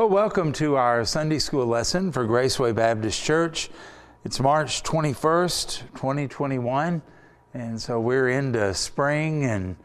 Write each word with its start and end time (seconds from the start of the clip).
Well, 0.00 0.08
welcome 0.08 0.54
to 0.54 0.76
our 0.76 1.04
Sunday 1.04 1.38
school 1.38 1.66
lesson 1.66 2.10
for 2.10 2.26
Graceway 2.26 2.74
Baptist 2.74 3.22
Church. 3.22 3.68
It's 4.24 4.40
March 4.40 4.82
21st, 4.82 5.92
2021, 5.94 7.02
and 7.52 7.82
so 7.82 8.00
we're 8.00 8.30
into 8.30 8.72
spring 8.72 9.44
and 9.44 9.76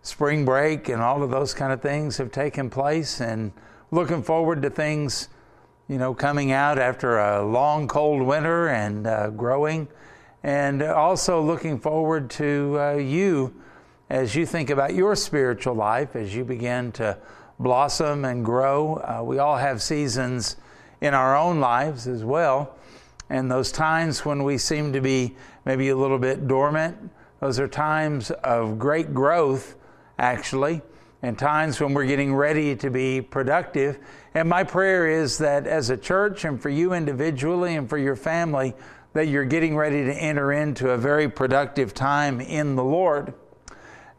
spring 0.00 0.46
break 0.46 0.88
and 0.88 1.02
all 1.02 1.22
of 1.22 1.30
those 1.30 1.52
kind 1.52 1.74
of 1.74 1.82
things 1.82 2.16
have 2.16 2.32
taken 2.32 2.70
place 2.70 3.20
and 3.20 3.52
looking 3.90 4.22
forward 4.22 4.62
to 4.62 4.70
things, 4.70 5.28
you 5.88 5.98
know, 5.98 6.14
coming 6.14 6.52
out 6.52 6.78
after 6.78 7.18
a 7.18 7.44
long 7.44 7.86
cold 7.86 8.22
winter 8.22 8.68
and 8.68 9.06
uh, 9.06 9.28
growing 9.28 9.88
and 10.42 10.82
also 10.82 11.42
looking 11.42 11.78
forward 11.78 12.30
to 12.30 12.78
uh, 12.80 12.92
you 12.94 13.54
as 14.08 14.34
you 14.34 14.46
think 14.46 14.70
about 14.70 14.94
your 14.94 15.14
spiritual 15.14 15.74
life 15.74 16.16
as 16.16 16.34
you 16.34 16.46
begin 16.46 16.90
to 16.92 17.18
blossom 17.60 18.24
and 18.24 18.44
grow. 18.44 18.96
Uh, 18.96 19.22
we 19.22 19.38
all 19.38 19.56
have 19.56 19.80
seasons 19.80 20.56
in 21.00 21.14
our 21.14 21.36
own 21.36 21.60
lives 21.60 22.08
as 22.08 22.24
well. 22.24 22.76
And 23.28 23.50
those 23.50 23.70
times 23.70 24.24
when 24.24 24.42
we 24.42 24.58
seem 24.58 24.92
to 24.92 25.00
be 25.00 25.36
maybe 25.64 25.90
a 25.90 25.96
little 25.96 26.18
bit 26.18 26.48
dormant, 26.48 26.96
those 27.38 27.60
are 27.60 27.68
times 27.68 28.30
of 28.30 28.78
great 28.78 29.14
growth, 29.14 29.76
actually, 30.18 30.82
and 31.22 31.38
times 31.38 31.80
when 31.80 31.94
we're 31.94 32.06
getting 32.06 32.34
ready 32.34 32.74
to 32.76 32.90
be 32.90 33.20
productive. 33.20 33.98
And 34.34 34.48
my 34.48 34.64
prayer 34.64 35.06
is 35.06 35.38
that 35.38 35.66
as 35.66 35.90
a 35.90 35.96
church 35.96 36.44
and 36.44 36.60
for 36.60 36.70
you 36.70 36.92
individually 36.92 37.76
and 37.76 37.88
for 37.88 37.98
your 37.98 38.16
family, 38.16 38.74
that 39.12 39.28
you're 39.28 39.44
getting 39.44 39.76
ready 39.76 40.04
to 40.04 40.12
enter 40.12 40.52
into 40.52 40.90
a 40.90 40.96
very 40.96 41.28
productive 41.28 41.94
time 41.94 42.40
in 42.40 42.74
the 42.76 42.84
Lord. 42.84 43.34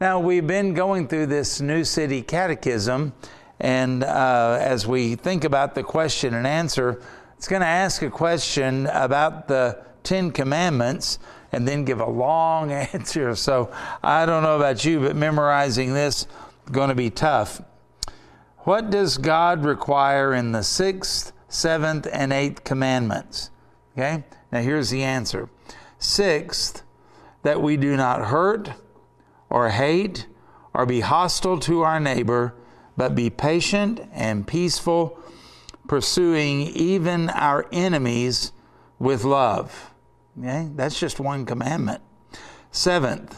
Now, 0.01 0.19
we've 0.19 0.47
been 0.47 0.73
going 0.73 1.07
through 1.07 1.27
this 1.27 1.61
New 1.61 1.83
City 1.83 2.23
Catechism, 2.23 3.13
and 3.59 4.03
uh, 4.03 4.57
as 4.59 4.87
we 4.87 5.13
think 5.13 5.43
about 5.43 5.75
the 5.75 5.83
question 5.83 6.33
and 6.33 6.47
answer, 6.47 7.03
it's 7.37 7.47
going 7.47 7.61
to 7.61 7.67
ask 7.67 8.01
a 8.01 8.09
question 8.09 8.87
about 8.87 9.47
the 9.47 9.79
Ten 10.01 10.31
Commandments 10.31 11.19
and 11.51 11.67
then 11.67 11.85
give 11.85 11.99
a 11.99 12.09
long 12.09 12.71
answer. 12.93 13.35
So 13.35 13.71
I 14.01 14.25
don't 14.25 14.41
know 14.41 14.55
about 14.55 14.83
you, 14.83 15.01
but 15.01 15.15
memorizing 15.15 15.93
this 15.93 16.23
is 16.23 16.27
going 16.71 16.89
to 16.89 16.95
be 16.95 17.11
tough. 17.11 17.61
What 18.61 18.89
does 18.89 19.19
God 19.19 19.63
require 19.63 20.33
in 20.33 20.51
the 20.51 20.63
sixth, 20.63 21.31
seventh, 21.47 22.07
and 22.11 22.33
eighth 22.33 22.63
commandments? 22.63 23.51
Okay, 23.95 24.23
now 24.51 24.61
here's 24.61 24.89
the 24.89 25.03
answer. 25.03 25.47
Sixth, 25.99 26.81
that 27.43 27.61
we 27.61 27.77
do 27.77 27.95
not 27.95 28.29
hurt 28.29 28.71
or 29.51 29.69
hate 29.69 30.25
or 30.73 30.85
be 30.85 31.01
hostile 31.01 31.59
to 31.59 31.81
our 31.81 31.99
neighbor, 31.99 32.55
but 32.97 33.13
be 33.13 33.29
patient 33.29 33.99
and 34.13 34.47
peaceful, 34.47 35.19
pursuing 35.87 36.61
even 36.61 37.29
our 37.29 37.67
enemies 37.71 38.51
with 38.97 39.23
love. 39.23 39.91
Okay? 40.39 40.69
That's 40.75 40.99
just 40.99 41.19
one 41.19 41.45
commandment. 41.45 42.01
Seventh, 42.71 43.37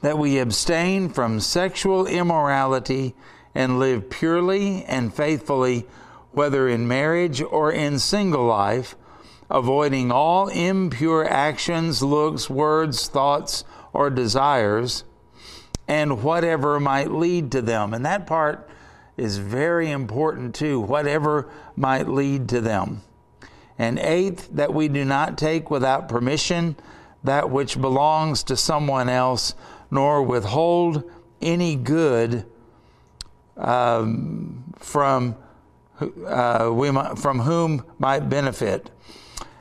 that 0.00 0.16
we 0.16 0.38
abstain 0.38 1.08
from 1.08 1.40
sexual 1.40 2.06
immorality 2.06 3.14
and 3.54 3.80
live 3.80 4.08
purely 4.08 4.84
and 4.84 5.12
faithfully, 5.12 5.86
whether 6.30 6.68
in 6.68 6.86
marriage 6.86 7.42
or 7.42 7.72
in 7.72 7.98
single 7.98 8.46
life, 8.46 8.94
avoiding 9.50 10.12
all 10.12 10.46
impure 10.46 11.28
actions, 11.28 12.00
looks, 12.02 12.48
words, 12.48 13.08
thoughts, 13.08 13.64
or 13.92 14.10
desires 14.10 15.04
and 15.88 16.22
whatever 16.22 16.78
might 16.78 17.10
lead 17.10 17.50
to 17.52 17.62
them. 17.62 17.92
And 17.92 18.04
that 18.06 18.26
part 18.26 18.68
is 19.16 19.38
very 19.38 19.90
important 19.90 20.54
too, 20.54 20.80
whatever 20.80 21.50
might 21.76 22.08
lead 22.08 22.48
to 22.50 22.60
them. 22.60 23.02
And 23.78 23.98
eighth, 23.98 24.50
that 24.52 24.72
we 24.72 24.88
do 24.88 25.04
not 25.04 25.36
take 25.36 25.70
without 25.70 26.08
permission 26.08 26.76
that 27.24 27.50
which 27.50 27.80
belongs 27.80 28.42
to 28.44 28.56
someone 28.56 29.08
else, 29.08 29.54
nor 29.90 30.22
withhold 30.22 31.10
any 31.42 31.76
good 31.76 32.46
um, 33.56 34.64
from 34.78 35.36
uh, 36.26 36.70
we 36.72 36.90
from 37.16 37.40
whom 37.40 37.84
might 37.98 38.20
benefit. 38.20 38.90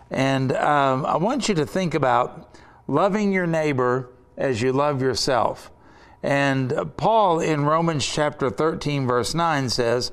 And 0.10 0.54
um, 0.54 1.06
I 1.06 1.18
want 1.18 1.50
you 1.50 1.56
to 1.56 1.66
think 1.66 1.94
about 1.94 2.56
loving 2.88 3.34
your 3.34 3.46
neighbor 3.46 4.10
as 4.40 4.64
you 4.64 4.72
love 4.72 5.02
yourself. 5.02 5.70
And 6.24 6.74
Paul 6.98 7.40
in 7.40 7.66
Romans 7.66 8.06
chapter 8.06 8.50
13, 8.50 9.06
verse 9.06 9.36
9 9.36 9.70
says, 9.70 10.12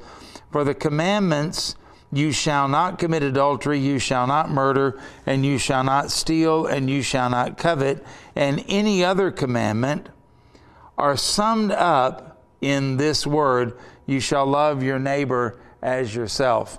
For 0.53 0.62
the 0.62 0.75
commandments, 0.75 1.75
you 2.12 2.32
shall 2.32 2.69
not 2.69 2.98
commit 2.98 3.22
adultery, 3.22 3.78
you 3.78 3.98
shall 3.98 4.26
not 4.26 4.50
murder, 4.50 5.00
and 5.25 5.44
you 5.44 5.59
shall 5.59 5.82
not 5.82 6.10
steal, 6.10 6.66
and 6.66 6.91
you 6.91 7.03
shall 7.03 7.31
not 7.31 7.56
covet, 7.56 8.04
and 8.34 8.65
any 8.69 9.04
other 9.04 9.31
commandment 9.31 10.09
are 10.98 11.16
summed 11.16 11.72
up 11.72 12.42
in 12.60 12.97
this 12.97 13.26
word, 13.26 13.76
you 14.06 14.20
shall 14.20 14.47
love 14.47 14.82
your 14.82 14.98
neighbor 14.98 15.59
as 15.82 16.15
yourself. 16.15 16.78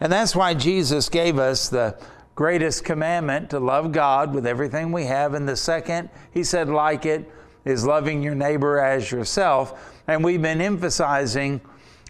And 0.00 0.12
that's 0.12 0.34
why 0.34 0.54
Jesus 0.54 1.08
gave 1.08 1.38
us 1.38 1.68
the 1.68 1.98
greatest 2.38 2.84
commandment 2.84 3.50
to 3.50 3.58
love 3.58 3.90
God 3.90 4.32
with 4.32 4.46
everything 4.46 4.92
we 4.92 5.04
have. 5.06 5.34
And 5.34 5.48
the 5.48 5.56
second, 5.56 6.08
he 6.30 6.44
said, 6.44 6.68
like 6.68 7.04
it, 7.04 7.28
is 7.64 7.84
loving 7.84 8.22
your 8.22 8.36
neighbor 8.36 8.78
as 8.78 9.10
yourself. 9.10 10.00
And 10.06 10.22
we've 10.22 10.40
been 10.40 10.60
emphasizing 10.60 11.60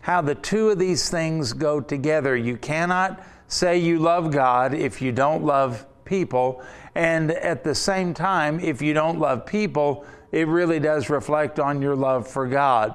how 0.02 0.20
the 0.20 0.34
two 0.34 0.68
of 0.68 0.78
these 0.78 1.08
things 1.08 1.54
go 1.54 1.80
together. 1.80 2.36
You 2.36 2.58
cannot 2.58 3.24
say 3.46 3.78
you 3.78 4.00
love 4.00 4.30
God 4.30 4.74
if 4.74 5.00
you 5.00 5.12
don't 5.12 5.44
love 5.44 5.86
people. 6.04 6.62
And 6.94 7.30
at 7.30 7.64
the 7.64 7.74
same 7.74 8.12
time, 8.12 8.60
if 8.60 8.82
you 8.82 8.92
don't 8.92 9.18
love 9.18 9.46
people, 9.46 10.04
it 10.30 10.46
really 10.46 10.78
does 10.78 11.08
reflect 11.08 11.58
on 11.58 11.80
your 11.80 11.96
love 11.96 12.28
for 12.28 12.46
God. 12.46 12.94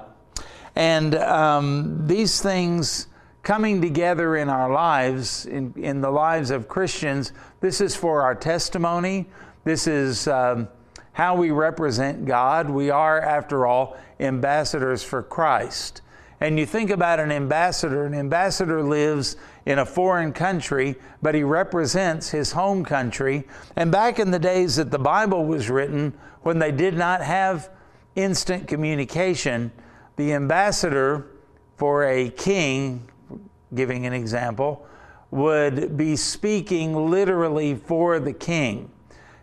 And 0.76 1.16
um, 1.16 2.06
these 2.06 2.40
things 2.40 3.08
coming 3.44 3.82
together 3.82 4.36
in 4.36 4.48
our 4.48 4.72
lives, 4.72 5.46
in, 5.46 5.72
in 5.76 6.00
the 6.00 6.10
lives 6.10 6.50
of 6.50 6.66
Christians. 6.66 7.32
This 7.60 7.80
is 7.80 7.94
for 7.94 8.22
our 8.22 8.34
testimony. 8.34 9.26
This 9.64 9.86
is 9.86 10.26
um, 10.26 10.66
how 11.12 11.36
we 11.36 11.50
represent 11.50 12.24
God. 12.24 12.68
We 12.70 12.90
are, 12.90 13.20
after 13.20 13.66
all, 13.66 13.96
ambassadors 14.18 15.04
for 15.04 15.22
Christ. 15.22 16.00
And 16.40 16.58
you 16.58 16.66
think 16.66 16.90
about 16.90 17.20
an 17.20 17.30
ambassador, 17.30 18.06
an 18.06 18.14
ambassador 18.14 18.82
lives 18.82 19.36
in 19.66 19.78
a 19.78 19.86
foreign 19.86 20.32
country, 20.32 20.96
but 21.22 21.34
he 21.34 21.42
represents 21.42 22.30
his 22.30 22.52
home 22.52 22.84
country. 22.84 23.46
And 23.76 23.92
back 23.92 24.18
in 24.18 24.30
the 24.30 24.38
days 24.38 24.76
that 24.76 24.90
the 24.90 24.98
Bible 24.98 25.44
was 25.44 25.70
written, 25.70 26.14
when 26.42 26.58
they 26.58 26.72
did 26.72 26.94
not 26.94 27.22
have 27.22 27.70
instant 28.16 28.68
communication, 28.68 29.70
the 30.16 30.32
ambassador 30.32 31.26
for 31.76 32.04
a 32.04 32.30
king 32.30 33.08
giving 33.74 34.06
an 34.06 34.12
example, 34.12 34.86
would 35.30 35.96
be 35.96 36.16
speaking 36.16 37.10
literally 37.10 37.74
for 37.74 38.20
the 38.20 38.32
king. 38.32 38.90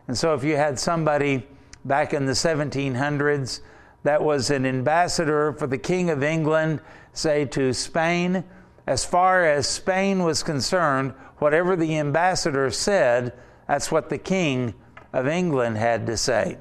And 0.07 0.17
so 0.17 0.33
if 0.33 0.43
you 0.43 0.55
had 0.55 0.79
somebody 0.79 1.47
back 1.85 2.13
in 2.13 2.25
the 2.25 2.33
1700s 2.33 3.61
that 4.03 4.21
was 4.21 4.49
an 4.49 4.65
ambassador 4.65 5.53
for 5.53 5.67
the 5.67 5.77
King 5.77 6.09
of 6.09 6.23
England, 6.23 6.81
say 7.13 7.45
to 7.45 7.73
Spain, 7.73 8.43
as 8.87 9.05
far 9.05 9.45
as 9.45 9.67
Spain 9.67 10.23
was 10.23 10.43
concerned, 10.43 11.13
whatever 11.37 11.75
the 11.75 11.97
ambassador 11.97 12.69
said, 12.71 13.33
that's 13.67 13.91
what 13.91 14.09
the 14.09 14.17
King 14.17 14.73
of 15.13 15.27
England 15.27 15.77
had 15.77 16.07
to 16.07 16.17
say. 16.17 16.57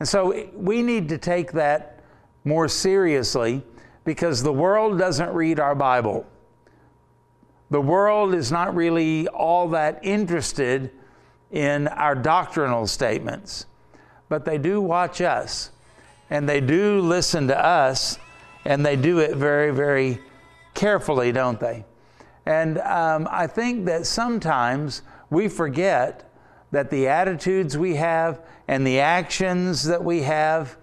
And 0.00 0.08
so 0.08 0.48
we 0.54 0.82
need 0.82 1.08
to 1.10 1.18
take 1.18 1.52
that 1.52 2.00
more 2.44 2.68
seriously 2.68 3.62
because 4.04 4.42
the 4.42 4.52
world 4.52 4.98
doesn't 4.98 5.32
read 5.34 5.60
our 5.60 5.74
Bible. 5.74 6.26
The 7.70 7.80
world 7.80 8.34
is 8.34 8.50
not 8.50 8.74
really 8.74 9.28
all 9.28 9.68
that 9.70 10.00
interested 10.02 10.90
in 11.50 11.88
our 11.88 12.14
doctrinal 12.14 12.86
statements, 12.86 13.66
but 14.28 14.44
they 14.44 14.58
do 14.58 14.80
watch 14.80 15.20
us 15.20 15.70
and 16.30 16.48
they 16.48 16.60
do 16.60 17.00
listen 17.00 17.48
to 17.48 17.58
us 17.58 18.18
and 18.64 18.84
they 18.84 18.96
do 18.96 19.18
it 19.18 19.36
very, 19.36 19.70
very 19.70 20.20
carefully, 20.74 21.32
don't 21.32 21.60
they? 21.60 21.84
And 22.46 22.78
um, 22.78 23.28
I 23.30 23.46
think 23.46 23.84
that 23.86 24.06
sometimes 24.06 25.02
we 25.30 25.48
forget 25.48 26.30
that 26.70 26.90
the 26.90 27.08
attitudes 27.08 27.76
we 27.76 27.96
have 27.96 28.40
and 28.66 28.86
the 28.86 29.00
actions 29.00 29.84
that 29.84 30.02
we 30.02 30.22
have, 30.22 30.76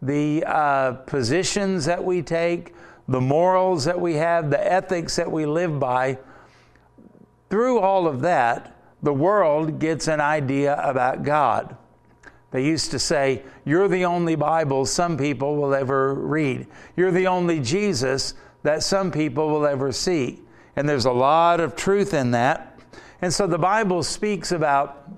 the 0.00 0.44
uh, 0.46 0.92
positions 1.06 1.84
that 1.84 2.02
we 2.02 2.22
take, 2.22 2.74
the 3.08 3.20
morals 3.20 3.84
that 3.84 4.00
we 4.00 4.14
have, 4.14 4.50
the 4.50 4.72
ethics 4.72 5.16
that 5.16 5.30
we 5.30 5.46
live 5.46 5.78
by, 5.78 6.18
through 7.50 7.78
all 7.80 8.06
of 8.06 8.20
that, 8.22 8.76
the 9.02 9.12
world 9.12 9.78
gets 9.78 10.08
an 10.08 10.20
idea 10.20 10.80
about 10.82 11.22
God. 11.22 11.76
They 12.52 12.64
used 12.64 12.90
to 12.92 12.98
say, 12.98 13.42
You're 13.64 13.88
the 13.88 14.04
only 14.04 14.36
Bible 14.36 14.86
some 14.86 15.16
people 15.16 15.56
will 15.56 15.74
ever 15.74 16.14
read. 16.14 16.66
You're 16.96 17.10
the 17.10 17.26
only 17.26 17.60
Jesus 17.60 18.34
that 18.62 18.82
some 18.82 19.10
people 19.10 19.48
will 19.48 19.66
ever 19.66 19.90
see. 19.90 20.40
And 20.76 20.88
there's 20.88 21.06
a 21.06 21.12
lot 21.12 21.60
of 21.60 21.74
truth 21.74 22.14
in 22.14 22.30
that. 22.30 22.78
And 23.20 23.32
so 23.32 23.46
the 23.46 23.58
Bible 23.58 24.02
speaks 24.02 24.52
about 24.52 25.10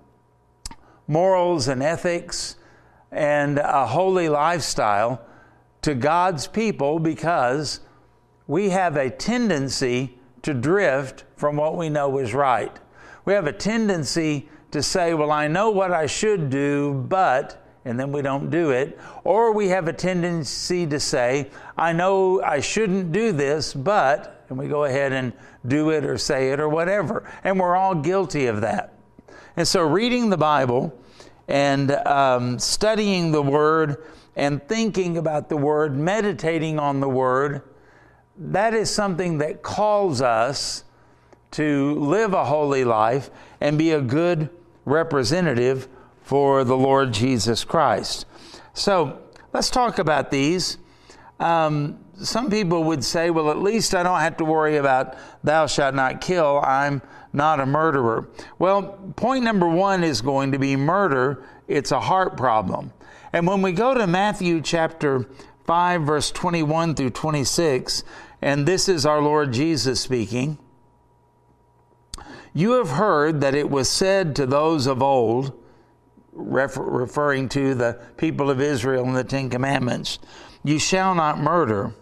morals 1.06 1.68
and 1.68 1.82
ethics 1.82 2.56
and 3.12 3.58
a 3.58 3.86
holy 3.86 4.28
lifestyle 4.28 5.24
to 5.84 5.94
God's 5.94 6.46
people 6.46 6.98
because 6.98 7.80
we 8.46 8.70
have 8.70 8.96
a 8.96 9.10
tendency 9.10 10.16
to 10.40 10.54
drift 10.54 11.24
from 11.36 11.56
what 11.56 11.76
we 11.76 11.90
know 11.90 12.16
is 12.16 12.32
right. 12.32 12.74
We 13.26 13.34
have 13.34 13.46
a 13.46 13.52
tendency 13.52 14.48
to 14.70 14.82
say, 14.82 15.12
Well, 15.12 15.30
I 15.30 15.46
know 15.46 15.70
what 15.70 15.92
I 15.92 16.06
should 16.06 16.48
do, 16.48 16.94
but, 16.94 17.62
and 17.84 18.00
then 18.00 18.12
we 18.12 18.22
don't 18.22 18.48
do 18.48 18.70
it. 18.70 18.98
Or 19.24 19.52
we 19.52 19.68
have 19.68 19.86
a 19.86 19.92
tendency 19.92 20.86
to 20.86 20.98
say, 20.98 21.50
I 21.76 21.92
know 21.92 22.40
I 22.40 22.60
shouldn't 22.60 23.12
do 23.12 23.32
this, 23.32 23.74
but, 23.74 24.46
and 24.48 24.56
we 24.56 24.68
go 24.68 24.84
ahead 24.84 25.12
and 25.12 25.34
do 25.66 25.90
it 25.90 26.06
or 26.06 26.16
say 26.16 26.50
it 26.50 26.60
or 26.60 26.70
whatever. 26.70 27.30
And 27.44 27.60
we're 27.60 27.76
all 27.76 27.94
guilty 27.94 28.46
of 28.46 28.62
that. 28.62 28.94
And 29.54 29.68
so, 29.68 29.82
reading 29.82 30.30
the 30.30 30.38
Bible 30.38 30.98
and 31.46 31.90
um, 31.90 32.58
studying 32.58 33.32
the 33.32 33.42
Word 33.42 34.02
and 34.36 34.66
thinking 34.68 35.16
about 35.16 35.48
the 35.48 35.56
Word, 35.56 35.96
meditating 35.96 36.78
on 36.78 37.00
the 37.00 37.08
Word, 37.08 37.62
that 38.36 38.74
is 38.74 38.90
something 38.90 39.38
that 39.38 39.62
calls 39.62 40.20
us 40.20 40.84
to 41.52 41.94
live 41.94 42.32
a 42.32 42.44
holy 42.44 42.84
life 42.84 43.30
and 43.60 43.78
be 43.78 43.92
a 43.92 44.00
good 44.00 44.50
representative 44.84 45.88
for 46.22 46.64
the 46.64 46.76
Lord 46.76 47.12
Jesus 47.12 47.62
Christ. 47.62 48.26
So 48.72 49.20
let's 49.52 49.70
talk 49.70 49.98
about 49.98 50.30
these. 50.30 50.78
Um, 51.38 52.00
some 52.16 52.50
people 52.50 52.84
would 52.84 53.04
say, 53.04 53.30
well, 53.30 53.50
at 53.50 53.58
least 53.58 53.94
I 53.94 54.02
don't 54.02 54.20
have 54.20 54.36
to 54.38 54.44
worry 54.44 54.76
about 54.76 55.16
thou 55.42 55.66
shalt 55.66 55.94
not 55.94 56.20
kill. 56.20 56.60
I'm 56.64 57.02
not 57.32 57.60
a 57.60 57.66
murderer. 57.66 58.28
Well, 58.58 59.12
point 59.16 59.44
number 59.44 59.68
one 59.68 60.04
is 60.04 60.20
going 60.20 60.52
to 60.52 60.58
be 60.58 60.76
murder. 60.76 61.44
It's 61.68 61.92
a 61.92 62.00
heart 62.00 62.36
problem. 62.36 62.92
And 63.34 63.48
when 63.48 63.62
we 63.62 63.72
go 63.72 63.94
to 63.94 64.06
Matthew 64.06 64.60
chapter 64.60 65.26
5, 65.64 66.02
verse 66.02 66.30
21 66.30 66.94
through 66.94 67.10
26, 67.10 68.04
and 68.40 68.64
this 68.64 68.88
is 68.88 69.04
our 69.04 69.20
Lord 69.20 69.52
Jesus 69.52 70.00
speaking. 70.00 70.56
You 72.52 72.74
have 72.74 72.90
heard 72.90 73.40
that 73.40 73.56
it 73.56 73.68
was 73.68 73.90
said 73.90 74.36
to 74.36 74.46
those 74.46 74.86
of 74.86 75.02
old, 75.02 75.52
refer- 76.32 76.84
referring 76.84 77.48
to 77.48 77.74
the 77.74 77.98
people 78.16 78.50
of 78.50 78.60
Israel 78.60 79.02
and 79.02 79.16
the 79.16 79.24
Ten 79.24 79.50
Commandments, 79.50 80.20
You 80.62 80.78
shall 80.78 81.16
not 81.16 81.40
murder, 81.40 81.92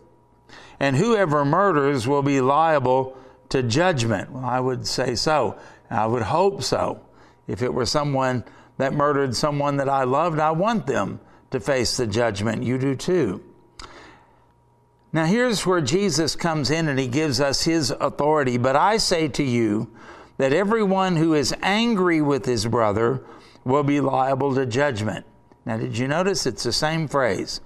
and 0.79 0.96
whoever 0.96 1.46
murders 1.46 2.06
will 2.06 2.23
be 2.23 2.43
liable 2.43 3.17
to 3.49 3.62
judgment. 3.62 4.31
Well, 4.31 4.44
I 4.44 4.61
would 4.61 4.87
say 4.87 5.14
so. 5.14 5.58
I 5.88 6.05
would 6.05 6.25
hope 6.25 6.62
so. 6.62 7.00
If 7.46 7.62
it 7.62 7.73
were 7.73 7.87
someone 7.87 8.44
that 8.78 8.94
murdered 8.94 9.36
someone 9.36 9.76
that 9.76 9.88
I 9.88 10.04
loved, 10.04 10.38
I 10.38 10.50
want 10.50 10.86
them 10.86 11.20
to 11.50 11.60
face 11.60 11.96
the 11.96 12.06
judgment. 12.06 12.62
You 12.62 12.78
do 12.78 12.94
too. 12.94 13.42
Now, 15.12 15.26
here's 15.26 15.66
where 15.66 15.82
Jesus 15.82 16.34
comes 16.34 16.70
in 16.70 16.88
and 16.88 16.98
he 16.98 17.06
gives 17.06 17.40
us 17.40 17.62
his 17.62 17.90
authority. 17.90 18.56
But 18.56 18.76
I 18.76 18.96
say 18.96 19.28
to 19.28 19.42
you 19.42 19.90
that 20.38 20.54
everyone 20.54 21.16
who 21.16 21.34
is 21.34 21.54
angry 21.60 22.22
with 22.22 22.46
his 22.46 22.66
brother 22.66 23.22
will 23.64 23.82
be 23.82 24.00
liable 24.00 24.54
to 24.54 24.64
judgment. 24.64 25.26
Now, 25.66 25.76
did 25.76 25.98
you 25.98 26.08
notice 26.08 26.46
it's 26.46 26.62
the 26.62 26.72
same 26.72 27.08
phrase? 27.08 27.60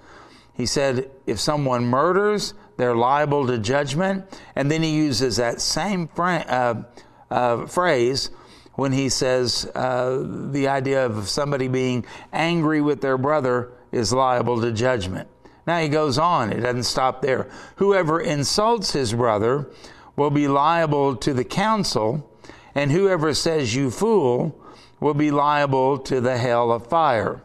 He 0.55 0.67
said, 0.67 1.11
if 1.27 1.39
someone 1.39 1.85
murders, 1.85 2.55
they're 2.77 2.97
liable 2.97 3.47
to 3.47 3.59
judgment. 3.59 4.25
And 4.57 4.71
then 4.71 4.83
he 4.83 4.95
uses 4.97 5.37
that 5.37 5.61
same 5.61 6.09
uh, 6.19 6.83
uh, 7.31 7.67
phrase 7.67 8.31
when 8.77 8.93
he 8.93 9.09
says 9.09 9.71
uh, 9.75 10.23
the 10.51 10.69
idea 10.69 11.05
of 11.05 11.29
somebody 11.29 11.69
being 11.69 12.05
angry 12.33 12.81
with 12.81 13.01
their 13.01 13.19
brother 13.19 13.73
is 13.91 14.13
liable 14.13 14.61
to 14.61 14.73
judgment. 14.73 15.29
Now 15.67 15.81
he 15.81 15.89
goes 15.89 16.19
on, 16.19 16.53
it 16.53 16.61
doesn't 16.61 16.85
stop 16.85 17.23
there. 17.23 17.49
Whoever 17.77 18.21
insults 18.21 18.93
his 18.93 19.13
brother 19.13 19.69
will 20.15 20.31
be 20.31 20.47
liable 20.47 21.17
to 21.17 21.35
the 21.35 21.45
council, 21.45 22.31
and 22.75 22.93
whoever 22.93 23.35
says 23.35 23.75
you 23.75 23.91
fool 23.91 24.63
will 25.01 25.15
be 25.15 25.31
liable 25.31 25.99
to 25.99 26.21
the 26.21 26.39
hell 26.39 26.71
of 26.71 26.87
fire. 26.87 27.43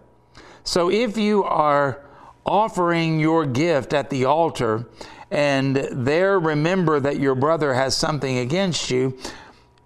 So 0.64 0.92
if 0.92 1.18
you 1.18 1.44
are 1.44 2.06
offering 2.46 3.20
your 3.20 3.46
gift 3.46 3.94
at 3.94 4.10
the 4.10 4.26
altar 4.26 4.88
and 5.30 5.76
there 5.92 6.40
remember 6.40 7.00
that 7.00 7.20
your 7.20 7.36
brother 7.36 7.74
has 7.74 7.96
something 7.96 8.38
against 8.38 8.92
you, 8.92 9.18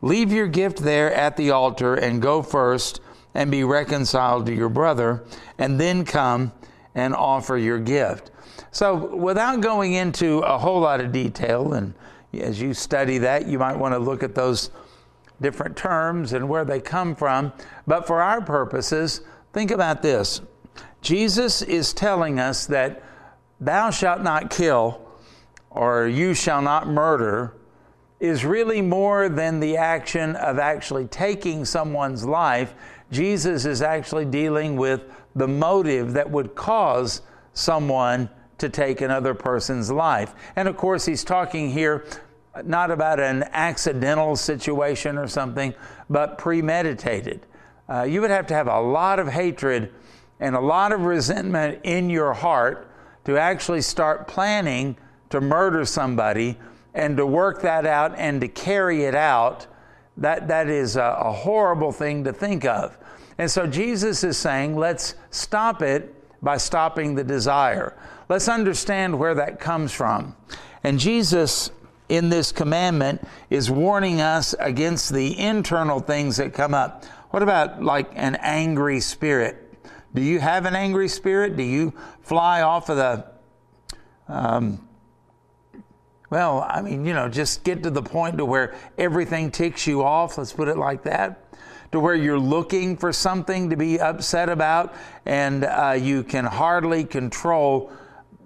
leave 0.06 0.31
your 0.31 0.48
gift 0.48 0.78
there 0.78 1.12
at 1.12 1.36
the 1.36 1.50
altar 1.50 1.96
and 1.96 2.22
go 2.22 2.44
first 2.44 3.02
and 3.34 3.50
be 3.50 3.63
reconciled 3.63 4.46
to 4.46 4.54
your 4.54 4.69
brother, 4.69 5.25
and 5.57 5.80
then 5.80 6.06
come 6.06 6.54
and 6.94 7.13
offer 7.13 7.57
your 7.57 7.80
gift. 7.80 8.31
So, 8.72 9.13
without 9.16 9.60
going 9.62 9.94
into 9.94 10.40
a 10.40 10.57
whole 10.57 10.80
lot 10.80 11.02
of 11.02 11.12
detail, 11.12 11.74
and 11.74 11.94
as 12.34 12.62
you 12.62 12.74
study 12.74 13.18
that, 13.18 13.48
you 13.48 13.57
might 13.60 13.75
want 13.75 13.94
to 13.94 14.00
look 14.00 14.22
at 14.22 14.36
those 14.36 14.69
different 15.42 15.75
terms 15.75 16.34
and 16.34 16.48
where 16.48 16.63
they 16.63 16.80
come 16.80 17.16
from. 17.16 17.51
But 17.88 18.08
for 18.08 18.22
our 18.22 18.42
purposes, 18.42 19.22
think 19.54 19.72
about 19.72 20.01
this 20.01 20.42
Jesus 21.01 21.62
is 21.63 21.94
telling 21.94 22.40
us 22.40 22.68
that 22.68 23.04
thou 23.60 23.90
shalt 23.90 24.22
not 24.22 24.50
kill 24.50 25.01
or 25.72 26.08
you 26.08 26.34
shall 26.34 26.62
not 26.62 26.88
murder 26.88 27.54
is 28.25 28.44
really 28.44 28.81
more 28.81 29.30
than 29.30 29.60
the 29.60 29.77
action 29.77 30.36
of 30.36 30.60
actually 30.60 31.06
taking 31.06 31.66
someone's 31.66 32.25
life. 32.25 32.74
Jesus 33.12 33.66
is 33.66 33.81
actually 33.81 34.25
dealing 34.25 34.75
with 34.75 35.04
the 35.36 35.48
motive 35.48 36.13
that 36.13 36.30
would 36.30 36.56
cause 36.56 37.22
someone 37.54 38.30
to 38.57 38.69
take 38.69 39.01
another 39.01 39.33
person's 39.33 39.92
life. 39.92 40.33
And 40.56 40.68
of 40.68 40.77
course, 40.77 41.06
he's 41.06 41.24
talking 41.24 41.69
here 41.69 42.06
not 42.63 42.89
about 42.89 43.19
an 43.19 43.44
accidental 43.51 44.36
situation 44.36 45.18
or 45.18 45.27
something, 45.27 45.74
but 46.10 46.38
premeditated. 46.38 47.45
Uh, 47.89 48.04
you 48.04 48.22
would 48.22 48.31
have 48.31 48.48
to 48.48 48.54
have 48.54 48.68
a 48.68 48.80
lot 48.80 49.19
of 49.19 49.27
hatred 49.27 49.94
and 50.39 50.56
a 50.56 50.60
lot 50.60 50.92
of 50.92 51.01
resentment 51.01 51.80
in 51.83 52.10
your 52.10 52.33
heart 52.33 52.89
to 53.25 53.38
actually 53.38 53.81
start 53.81 54.27
planning 54.27 54.95
to 55.30 55.42
murder 55.42 55.86
somebody 55.86 56.57
and 56.96 57.18
to 57.18 57.26
work 57.26 57.62
that 57.62 57.86
out 57.86 58.16
and 58.18 58.42
to 58.42 58.48
carry 58.48 59.04
it 59.04 59.16
out. 59.16 59.68
That, 60.18 60.48
that 60.48 60.70
is 60.70 60.96
a, 60.96 61.18
a 61.20 61.32
horrible 61.32 61.92
thing 61.92 62.24
to 62.24 62.34
think 62.34 62.66
of. 62.66 62.98
And 63.38 63.52
so 63.52 63.68
Jesus 63.68 64.24
is 64.24 64.38
saying, 64.38 64.78
let's 64.78 65.16
stop 65.30 65.82
it 65.82 66.14
by 66.42 66.58
stopping 66.58 67.16
the 67.16 67.24
desire. 67.24 67.98
Let's 68.30 68.48
understand 68.48 69.20
where 69.20 69.36
that 69.36 69.60
comes 69.60 69.92
from. 69.92 70.36
And 70.84 71.00
Jesus, 71.00 71.70
in 72.08 72.30
this 72.30 72.52
commandment, 72.52 73.28
is 73.50 73.70
warning 73.70 74.22
us 74.22 74.56
against 74.60 75.14
the 75.14 75.38
internal 75.38 76.00
things 76.00 76.38
that 76.38 76.54
come 76.54 76.74
up. 76.74 77.04
What 77.32 77.44
about 77.44 77.84
like 77.84 78.10
an 78.16 78.36
angry 78.36 79.02
spirit? 79.02 79.62
Do 80.14 80.22
you 80.22 80.40
have 80.40 80.66
an 80.66 80.75
angry 80.75 81.10
spirit? 81.10 81.58
Do 81.58 81.64
you 81.64 81.94
fly 82.22 82.62
off 82.62 82.90
of 82.90 82.98
the, 82.98 83.25
um, 84.30 84.88
well, 86.29 86.65
I 86.67 86.82
mean, 86.82 87.05
you 87.05 87.13
know, 87.13 87.29
just 87.29 87.63
get 87.63 87.84
to 87.84 87.89
the 87.89 88.01
point 88.01 88.38
to 88.38 88.46
where 88.46 88.75
everything 88.98 89.51
ticks 89.51 89.86
you 89.86 90.03
off, 90.03 90.38
let's 90.38 90.53
put 90.53 90.67
it 90.67 90.77
like 90.77 91.03
that 91.03 91.41
to 91.91 92.00
where 92.01 92.15
you're 92.15 92.38
looking 92.39 92.98
for 92.98 93.13
something 93.13 93.70
to 93.70 93.77
be 93.77 94.00
upset 94.00 94.50
about 94.50 94.94
and 95.25 95.63
uh, 95.63 95.96
you 95.98 96.24
can 96.24 96.44
hardly 96.44 97.05
control. 97.05 97.89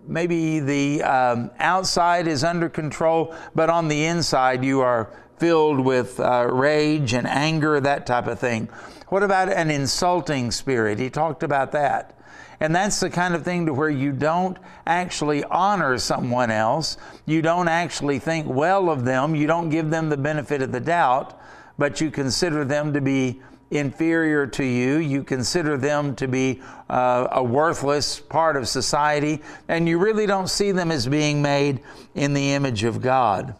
Maybe 0.07 0.59
the 0.59 1.01
um, 1.01 1.49
outside 1.57 2.27
is 2.27 2.43
under 2.43 2.69
control, 2.69 3.35
but 3.55 3.69
on 3.69 3.87
the 3.87 4.05
inside 4.05 4.63
you 4.63 4.81
are 4.81 5.11
filled 5.37 5.79
with 5.79 6.19
uh, 6.19 6.47
rage 6.51 7.13
and 7.13 7.25
anger, 7.25 7.79
that 7.79 8.05
type 8.05 8.27
of 8.27 8.37
thing. 8.37 8.67
What 9.07 9.23
about 9.23 9.51
an 9.51 9.71
insulting 9.71 10.51
spirit? 10.51 10.99
He 10.99 11.09
talked 11.09 11.41
about 11.41 11.71
that. 11.71 12.18
And 12.59 12.75
that's 12.75 12.99
the 12.99 13.09
kind 13.09 13.35
of 13.35 13.43
thing 13.43 13.65
to 13.67 13.73
where 13.73 13.89
you 13.89 14.11
don't 14.11 14.57
actually 14.85 15.43
honor 15.45 15.97
someone 15.97 16.51
else. 16.51 16.97
You 17.25 17.41
don't 17.41 17.67
actually 17.67 18.19
think 18.19 18.47
well 18.47 18.89
of 18.89 19.05
them. 19.05 19.35
You 19.35 19.47
don't 19.47 19.69
give 19.69 19.89
them 19.89 20.09
the 20.09 20.17
benefit 20.17 20.61
of 20.61 20.71
the 20.71 20.79
doubt 20.79 21.39
but 21.79 22.01
you 22.01 22.11
consider 22.11 22.65
them 22.65 22.93
to 22.93 23.01
be 23.01 23.41
inferior 23.71 24.45
to 24.45 24.63
you. 24.63 24.97
You 24.97 25.23
consider 25.23 25.77
them 25.77 26.15
to 26.17 26.27
be 26.27 26.61
uh, 26.89 27.29
a 27.31 27.41
worthless 27.41 28.19
part 28.19 28.57
of 28.57 28.67
society, 28.67 29.41
and 29.67 29.87
you 29.87 29.97
really 29.97 30.27
don't 30.27 30.49
see 30.49 30.71
them 30.71 30.91
as 30.91 31.07
being 31.07 31.41
made 31.41 31.79
in 32.13 32.33
the 32.33 32.51
image 32.51 32.83
of 32.83 33.01
God. 33.01 33.55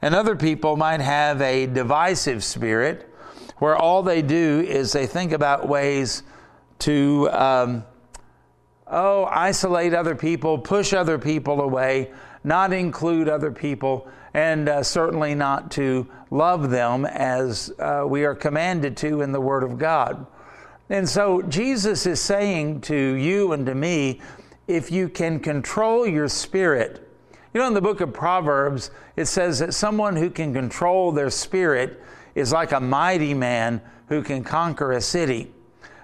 And 0.00 0.14
other 0.14 0.34
people 0.34 0.76
might 0.76 1.00
have 1.00 1.42
a 1.42 1.66
divisive 1.66 2.42
spirit 2.42 3.12
where 3.58 3.76
all 3.76 4.02
they 4.02 4.22
do 4.22 4.64
is 4.66 4.92
they 4.92 5.06
think 5.06 5.32
about 5.32 5.68
ways 5.68 6.22
to, 6.78 7.28
um, 7.30 7.84
oh, 8.90 9.26
isolate 9.30 9.94
other 9.94 10.14
people, 10.14 10.58
push 10.58 10.92
other 10.92 11.18
people 11.18 11.60
away, 11.60 12.10
not 12.44 12.72
include 12.72 13.28
other 13.28 13.50
people, 13.50 14.08
and 14.34 14.68
uh, 14.68 14.82
certainly 14.82 15.34
not 15.34 15.70
to 15.72 16.06
love 16.30 16.70
them 16.70 17.04
as 17.04 17.72
uh, 17.78 18.04
we 18.06 18.24
are 18.24 18.34
commanded 18.34 18.96
to 18.98 19.22
in 19.22 19.32
the 19.32 19.40
Word 19.40 19.62
of 19.62 19.78
God. 19.78 20.26
And 20.88 21.08
so 21.08 21.42
Jesus 21.42 22.06
is 22.06 22.20
saying 22.20 22.80
to 22.82 22.96
you 22.96 23.52
and 23.52 23.64
to 23.66 23.74
me 23.74 24.20
if 24.66 24.90
you 24.90 25.08
can 25.08 25.40
control 25.40 26.06
your 26.06 26.28
spirit, 26.28 27.08
you 27.52 27.60
know, 27.60 27.66
in 27.66 27.74
the 27.74 27.80
book 27.80 28.00
of 28.00 28.12
Proverbs, 28.12 28.92
it 29.16 29.26
says 29.26 29.58
that 29.58 29.74
someone 29.74 30.14
who 30.14 30.30
can 30.30 30.54
control 30.54 31.10
their 31.10 31.30
spirit 31.30 32.00
is 32.36 32.52
like 32.52 32.70
a 32.70 32.80
mighty 32.80 33.34
man 33.34 33.80
who 34.08 34.22
can 34.22 34.44
conquer 34.44 34.92
a 34.92 35.00
city. 35.00 35.52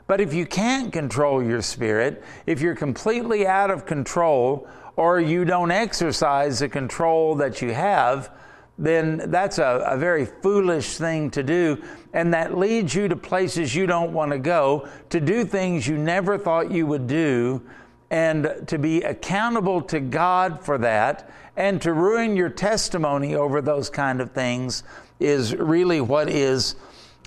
But 0.06 0.20
if 0.20 0.32
you 0.32 0.46
can't 0.46 0.92
control 0.92 1.42
your 1.42 1.62
spirit, 1.62 2.22
if 2.46 2.60
you're 2.60 2.76
completely 2.76 3.46
out 3.46 3.70
of 3.70 3.86
control, 3.86 4.68
or 4.96 5.20
you 5.20 5.44
don't 5.44 5.70
exercise 5.70 6.60
the 6.60 6.68
control 6.68 7.34
that 7.36 7.60
you 7.60 7.72
have, 7.75 8.30
then 8.78 9.30
that's 9.30 9.58
a, 9.58 9.84
a, 9.86 9.96
very 9.96 10.26
foolish 10.26 10.96
thing 10.96 11.30
to 11.30 11.42
do. 11.42 11.82
And 12.12 12.32
that 12.34 12.56
leads 12.58 12.94
you 12.94 13.08
to 13.08 13.16
places 13.16 13.75
you 13.75 13.86
don't 13.86 14.12
want 14.12 14.32
to 14.32 14.38
go, 14.38 14.88
to 15.10 15.20
do 15.20 15.44
things 15.44 15.86
you 15.86 15.96
never 15.96 16.36
thought 16.36 16.70
you 16.70 16.86
would 16.86 17.06
do, 17.06 17.62
and 18.10 18.62
to 18.66 18.78
be 18.78 19.02
accountable 19.02 19.80
to 19.82 20.00
God 20.00 20.62
for 20.62 20.78
that, 20.78 21.30
and 21.56 21.80
to 21.82 21.92
ruin 21.92 22.36
your 22.36 22.50
testimony 22.50 23.34
over 23.34 23.60
those 23.60 23.88
kind 23.88 24.20
of 24.20 24.32
things 24.32 24.82
is 25.20 25.54
really 25.56 26.00
what 26.00 26.28
is 26.28 26.76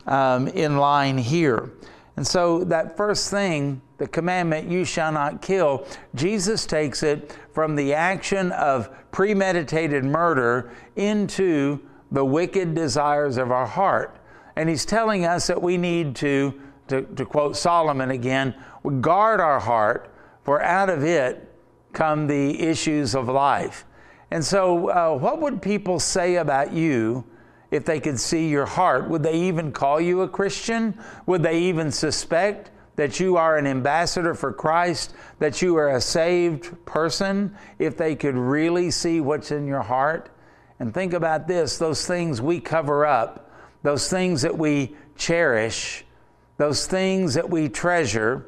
um, 0.06 0.48
in 0.50 0.78
line 0.78 1.18
here. 1.18 1.72
And 2.20 2.28
so, 2.28 2.66
that 2.66 2.98
first 2.98 3.32
thing, 3.32 3.82
the 3.98 4.06
commandment, 4.06 4.70
you 4.70 4.84
shall 4.84 5.10
not 5.10 5.42
kill, 5.42 5.88
Jesus 6.16 6.66
takes 6.66 7.02
it 7.02 7.34
from 7.54 7.78
the 7.78 7.94
action 7.94 8.52
of 8.52 8.90
premeditated 9.14 10.04
murder 10.04 10.70
into 10.98 11.80
the 12.12 12.26
wicked 12.26 12.76
desires 12.76 13.38
of 13.38 13.54
our 13.54 13.66
heart. 13.66 14.20
And 14.58 14.68
he's 14.68 14.84
telling 14.84 15.24
us 15.24 15.48
that 15.48 15.62
we 15.62 15.78
need 15.78 16.14
to, 16.18 16.60
to, 16.90 17.04
to 17.04 17.26
quote 17.26 17.56
Solomon 17.56 18.12
again, 18.12 18.54
guard 19.00 19.40
our 19.40 19.62
heart, 19.62 20.14
for 20.44 20.62
out 20.62 20.90
of 20.90 21.06
it 21.06 21.50
come 21.94 22.28
the 22.28 22.60
issues 22.60 23.16
of 23.16 23.30
life. 23.30 23.86
And 24.30 24.44
so, 24.44 24.90
uh, 24.90 25.18
what 25.18 25.40
would 25.40 25.62
people 25.62 26.02
say 26.02 26.36
about 26.36 26.74
you 26.74 27.24
if 27.72 27.86
they 27.86 28.00
could 28.00 28.20
see 28.20 28.50
your 28.50 28.66
heart? 28.66 29.10
Would 29.10 29.24
they 29.24 29.42
even 29.42 29.72
call 29.72 30.02
you 30.02 30.22
a 30.22 30.28
Christian? 30.28 30.98
Would 31.26 31.44
they 31.44 31.60
even 31.64 31.92
suspect 31.92 32.72
that 32.96 33.20
you 33.20 33.38
are 33.38 33.58
an 33.58 33.66
ambassador 33.66 34.34
for 34.34 34.52
Christ, 34.52 35.14
that 35.40 35.62
you 35.62 35.78
are 35.78 35.90
a 35.90 36.02
saved 36.02 36.86
person, 36.86 37.56
if 37.78 37.96
they 37.96 38.16
could 38.16 38.36
really 38.36 38.92
see 38.92 39.22
what's 39.22 39.52
in 39.52 39.68
your 39.68 39.82
heart? 39.82 40.30
And 40.80 40.94
think 40.94 41.14
about 41.14 41.48
this 41.48 41.78
those 41.78 42.06
things 42.06 42.42
we 42.42 42.60
cover 42.60 43.06
up, 43.06 43.52
those 43.84 44.10
things 44.10 44.42
that 44.42 44.58
we 44.58 44.96
cherish, 45.16 46.06
those 46.58 46.88
things 46.88 47.36
that 47.36 47.50
we 47.50 47.70
treasure, 47.70 48.46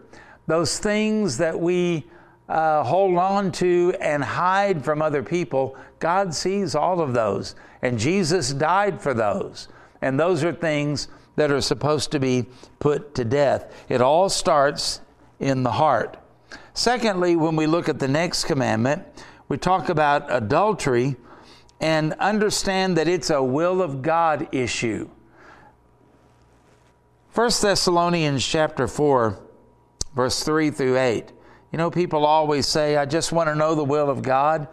those 0.47 0.79
things 0.79 1.37
that 1.37 1.59
we 1.59 2.05
uh, 2.49 2.83
hold 2.83 3.17
on 3.17 3.51
to 3.53 3.93
and 4.01 4.21
hide 4.23 4.83
from 4.83 5.01
other 5.01 5.23
people, 5.23 5.77
God 6.01 6.33
sees 6.33 6.75
all 6.75 6.99
of 6.99 7.13
those. 7.13 7.55
And 7.81 7.97
Jesus 7.97 8.51
died 8.51 9.01
for 9.01 9.13
those. 9.13 9.69
And 10.01 10.19
those 10.19 10.43
are 10.43 10.51
things 10.51 11.07
that 11.37 11.51
are 11.51 11.61
supposed 11.61 12.11
to 12.11 12.19
be 12.19 12.47
put 12.79 13.15
to 13.15 13.23
death. 13.23 13.73
It 13.87 14.01
all 14.01 14.27
starts 14.27 14.99
in 15.39 15.63
the 15.63 15.71
heart. 15.71 16.17
Secondly, 16.73 17.37
when 17.37 17.55
we 17.55 17.67
look 17.67 17.87
at 17.87 17.99
the 17.99 18.07
next 18.07 18.43
commandment, 18.43 19.03
we 19.47 19.57
talk 19.57 19.87
about 19.87 20.25
adultery 20.27 21.15
and 21.79 22.13
understand 22.13 22.97
that 22.97 23.07
it's 23.07 23.29
a 23.29 23.41
will 23.41 23.81
of 23.81 24.01
God 24.01 24.49
issue. 24.51 25.09
1 27.33 27.51
Thessalonians 27.61 28.45
chapter 28.45 28.87
4 28.87 29.39
verse 30.13 30.43
3 30.43 30.69
through 30.69 30.97
8 30.97 31.31
you 31.71 31.77
know, 31.77 31.89
people 31.89 32.25
always 32.25 32.67
say, 32.67 32.97
I 32.97 33.05
just 33.05 33.31
want 33.31 33.47
to 33.47 33.55
know 33.55 33.75
the 33.75 33.83
will 33.83 34.09
of 34.09 34.21
God. 34.21 34.67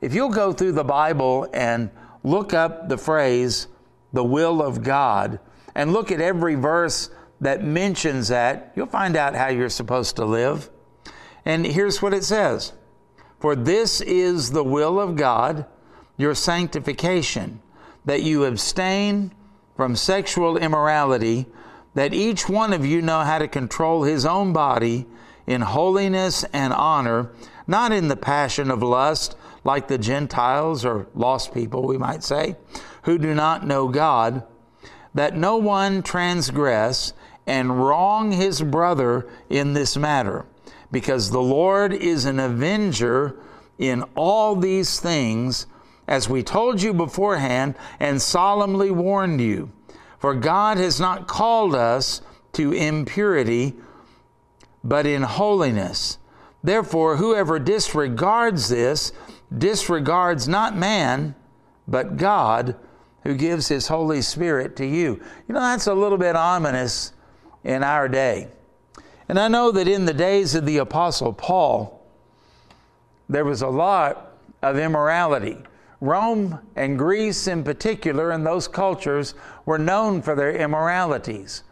If 0.00 0.14
you'll 0.14 0.30
go 0.30 0.52
through 0.52 0.72
the 0.72 0.84
Bible 0.84 1.48
and 1.52 1.90
look 2.22 2.54
up 2.54 2.88
the 2.88 2.96
phrase, 2.96 3.66
the 4.12 4.24
will 4.24 4.62
of 4.62 4.82
God, 4.82 5.38
and 5.74 5.92
look 5.92 6.10
at 6.10 6.20
every 6.20 6.54
verse 6.54 7.10
that 7.40 7.64
mentions 7.64 8.28
that, 8.28 8.72
you'll 8.74 8.86
find 8.86 9.16
out 9.16 9.34
how 9.34 9.48
you're 9.48 9.68
supposed 9.68 10.16
to 10.16 10.24
live. 10.24 10.70
And 11.44 11.66
here's 11.66 12.02
what 12.02 12.14
it 12.14 12.24
says 12.24 12.72
For 13.38 13.54
this 13.54 14.00
is 14.00 14.50
the 14.50 14.64
will 14.64 14.98
of 14.98 15.16
God, 15.16 15.66
your 16.16 16.34
sanctification, 16.34 17.60
that 18.04 18.22
you 18.22 18.44
abstain 18.44 19.32
from 19.76 19.96
sexual 19.96 20.56
immorality, 20.56 21.46
that 21.94 22.14
each 22.14 22.48
one 22.48 22.72
of 22.72 22.84
you 22.86 23.02
know 23.02 23.20
how 23.20 23.38
to 23.38 23.48
control 23.48 24.04
his 24.04 24.24
own 24.24 24.52
body 24.52 25.06
in 25.46 25.60
holiness 25.62 26.44
and 26.52 26.72
honor, 26.72 27.30
not 27.66 27.92
in 27.92 28.08
the 28.08 28.16
passion 28.16 28.70
of 28.70 28.82
lust 28.82 29.36
like 29.64 29.88
the 29.88 29.98
Gentiles 29.98 30.84
or 30.84 31.06
lost 31.14 31.52
people, 31.52 31.86
we 31.86 31.98
might 31.98 32.22
say, 32.24 32.56
who 33.02 33.18
do 33.18 33.34
not 33.34 33.66
know 33.66 33.88
God, 33.88 34.42
that 35.14 35.36
no 35.36 35.56
one 35.56 36.02
transgress 36.02 37.12
and 37.46 37.84
wrong 37.84 38.32
his 38.32 38.62
brother 38.62 39.28
in 39.48 39.72
this 39.72 39.96
matter, 39.96 40.46
because 40.92 41.30
the 41.30 41.42
Lord 41.42 41.92
is 41.92 42.24
an 42.24 42.38
avenger 42.38 43.36
in 43.78 44.02
all 44.14 44.56
these 44.56 45.00
things, 45.00 45.66
as 46.06 46.28
we 46.28 46.42
told 46.42 46.82
you 46.82 46.92
beforehand 46.92 47.74
and 47.98 48.20
solemnly 48.20 48.90
warned 48.90 49.40
you. 49.40 49.70
For 50.18 50.34
God 50.34 50.76
has 50.76 51.00
not 51.00 51.26
called 51.26 51.74
us 51.74 52.20
to 52.52 52.72
impurity, 52.72 53.74
but 54.84 55.06
in 55.06 55.22
holiness. 55.22 56.18
Therefore, 56.62 57.16
whoever 57.16 57.58
disregards 57.58 58.68
this 58.68 59.12
disregards 59.56 60.48
not 60.48 60.76
man, 60.76 61.34
but 61.88 62.16
God 62.16 62.76
who 63.24 63.34
gives 63.34 63.68
his 63.68 63.88
Holy 63.88 64.22
Spirit 64.22 64.76
to 64.76 64.86
you. 64.86 65.20
You 65.48 65.54
know, 65.54 65.60
that's 65.60 65.86
a 65.86 65.94
little 65.94 66.18
bit 66.18 66.36
ominous 66.36 67.12
in 67.64 67.82
our 67.82 68.08
day. 68.08 68.48
And 69.28 69.38
I 69.38 69.48
know 69.48 69.70
that 69.72 69.86
in 69.86 70.06
the 70.06 70.14
days 70.14 70.54
of 70.54 70.66
the 70.66 70.78
Apostle 70.78 71.32
Paul, 71.32 72.04
there 73.28 73.44
was 73.44 73.62
a 73.62 73.68
lot 73.68 74.36
of 74.62 74.78
immorality. 74.78 75.58
Rome 76.00 76.58
and 76.76 76.98
Greece, 76.98 77.46
in 77.46 77.62
particular, 77.62 78.30
and 78.30 78.44
those 78.44 78.66
cultures 78.66 79.34
were 79.66 79.78
known 79.78 80.22
for 80.22 80.34
their 80.34 80.52
immoralities. 80.52 81.62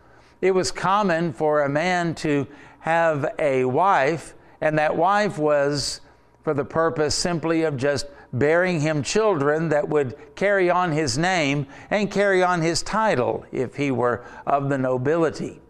It 0.41 0.53
was 0.53 0.71
common 0.71 1.33
for 1.33 1.63
a 1.63 1.69
man 1.69 2.15
to 2.17 2.47
have 2.81 3.27
a 3.39 3.65
wife, 3.65 4.35
and 4.61 4.79
that 4.79 4.97
wife 4.97 5.39
was 5.39 6.01
for 6.49 6.55
the 6.55 6.65
purpose 6.65 7.15
simply 7.15 7.65
of 7.65 7.77
just 7.77 8.07
bearing 8.33 8.81
him 8.81 9.03
children 9.03 9.69
that 9.69 9.87
would 9.87 10.17
carry 10.35 10.71
on 10.71 10.91
his 10.91 11.19
name 11.19 11.67
and 11.91 12.11
carry 12.11 12.43
on 12.43 12.63
his 12.63 12.83
title 12.83 13.45
if 13.53 13.77
he 13.77 13.91
were 13.91 14.25
of 14.47 14.71
the 14.71 14.79
nobility. 14.79 15.61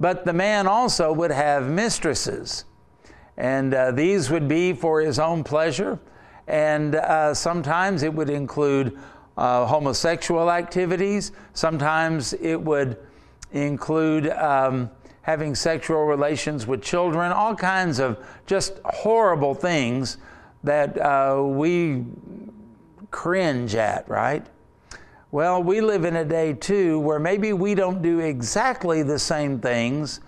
But 0.00 0.24
the 0.24 0.32
man 0.32 0.66
also 0.66 1.12
would 1.12 1.30
have 1.30 1.70
mistresses, 1.70 2.64
and 3.36 3.72
uh, 3.72 3.92
these 3.92 4.32
would 4.32 4.48
be 4.48 4.72
for 4.72 5.00
his 5.00 5.20
own 5.20 5.44
pleasure, 5.44 5.96
and 6.48 6.96
uh, 6.96 7.32
sometimes 7.32 8.02
it 8.02 8.12
would 8.12 8.30
include 8.30 8.98
uh, 9.36 9.64
homosexual 9.64 10.50
activities, 10.50 11.30
sometimes 11.54 12.32
it 12.32 12.60
would 12.60 12.98
include 13.52 14.28
um, 14.30 14.90
having 15.30 15.54
sexual 15.54 16.06
relations 16.06 16.66
with 16.66 16.82
children, 16.82 17.30
all 17.30 17.54
kinds 17.54 18.00
of 18.00 18.18
just 18.46 18.80
horrible 18.84 19.54
things 19.54 20.18
that 20.64 20.98
uh, 21.00 21.40
we 21.40 22.04
cringe 23.12 23.76
at, 23.76 24.08
right? 24.08 24.44
Well, 25.30 25.62
we 25.62 25.80
live 25.80 26.04
in 26.04 26.16
a 26.16 26.24
day 26.24 26.52
too 26.52 26.98
where 26.98 27.20
maybe 27.20 27.52
we 27.52 27.76
don't 27.76 28.02
do 28.02 28.18
exactly 28.18 29.04
the 29.04 29.20
same 29.20 29.60
things, 29.60 30.18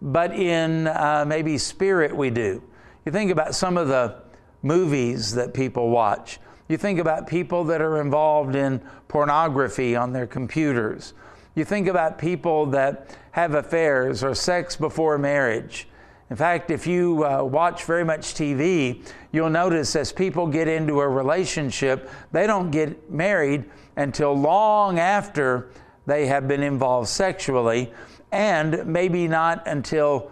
but 0.00 0.32
in 0.32 0.86
uh, 0.86 1.26
maybe 1.28 1.58
spirit 1.58 2.16
we 2.16 2.30
do. 2.30 2.62
You 3.04 3.12
think 3.12 3.30
about 3.30 3.54
some 3.54 3.76
of 3.76 3.88
the 3.88 4.22
movies 4.62 5.34
that 5.34 5.52
people 5.52 5.90
watch. 5.90 6.40
You 6.68 6.78
think 6.78 6.98
about 6.98 7.26
people 7.26 7.62
that 7.64 7.82
are 7.82 8.00
involved 8.00 8.56
in 8.56 8.80
pornography 9.08 9.94
on 9.94 10.14
their 10.14 10.26
computers. 10.26 11.12
You 11.56 11.64
think 11.64 11.88
about 11.88 12.18
people 12.18 12.66
that 12.66 13.16
have 13.30 13.54
affairs 13.54 14.22
or 14.22 14.34
sex 14.34 14.76
before 14.76 15.16
marriage. 15.16 15.88
In 16.28 16.36
fact, 16.36 16.70
if 16.70 16.86
you 16.86 17.24
uh, 17.24 17.42
watch 17.44 17.84
very 17.84 18.04
much 18.04 18.34
TV, 18.34 19.02
you'll 19.32 19.48
notice 19.48 19.96
as 19.96 20.12
people 20.12 20.46
get 20.46 20.68
into 20.68 21.00
a 21.00 21.08
relationship, 21.08 22.10
they 22.30 22.46
don't 22.46 22.70
get 22.70 23.10
married 23.10 23.64
until 23.96 24.34
long 24.34 24.98
after 24.98 25.70
they 26.04 26.26
have 26.26 26.46
been 26.46 26.62
involved 26.62 27.08
sexually, 27.08 27.90
and 28.32 28.84
maybe 28.84 29.26
not 29.26 29.66
until 29.66 30.30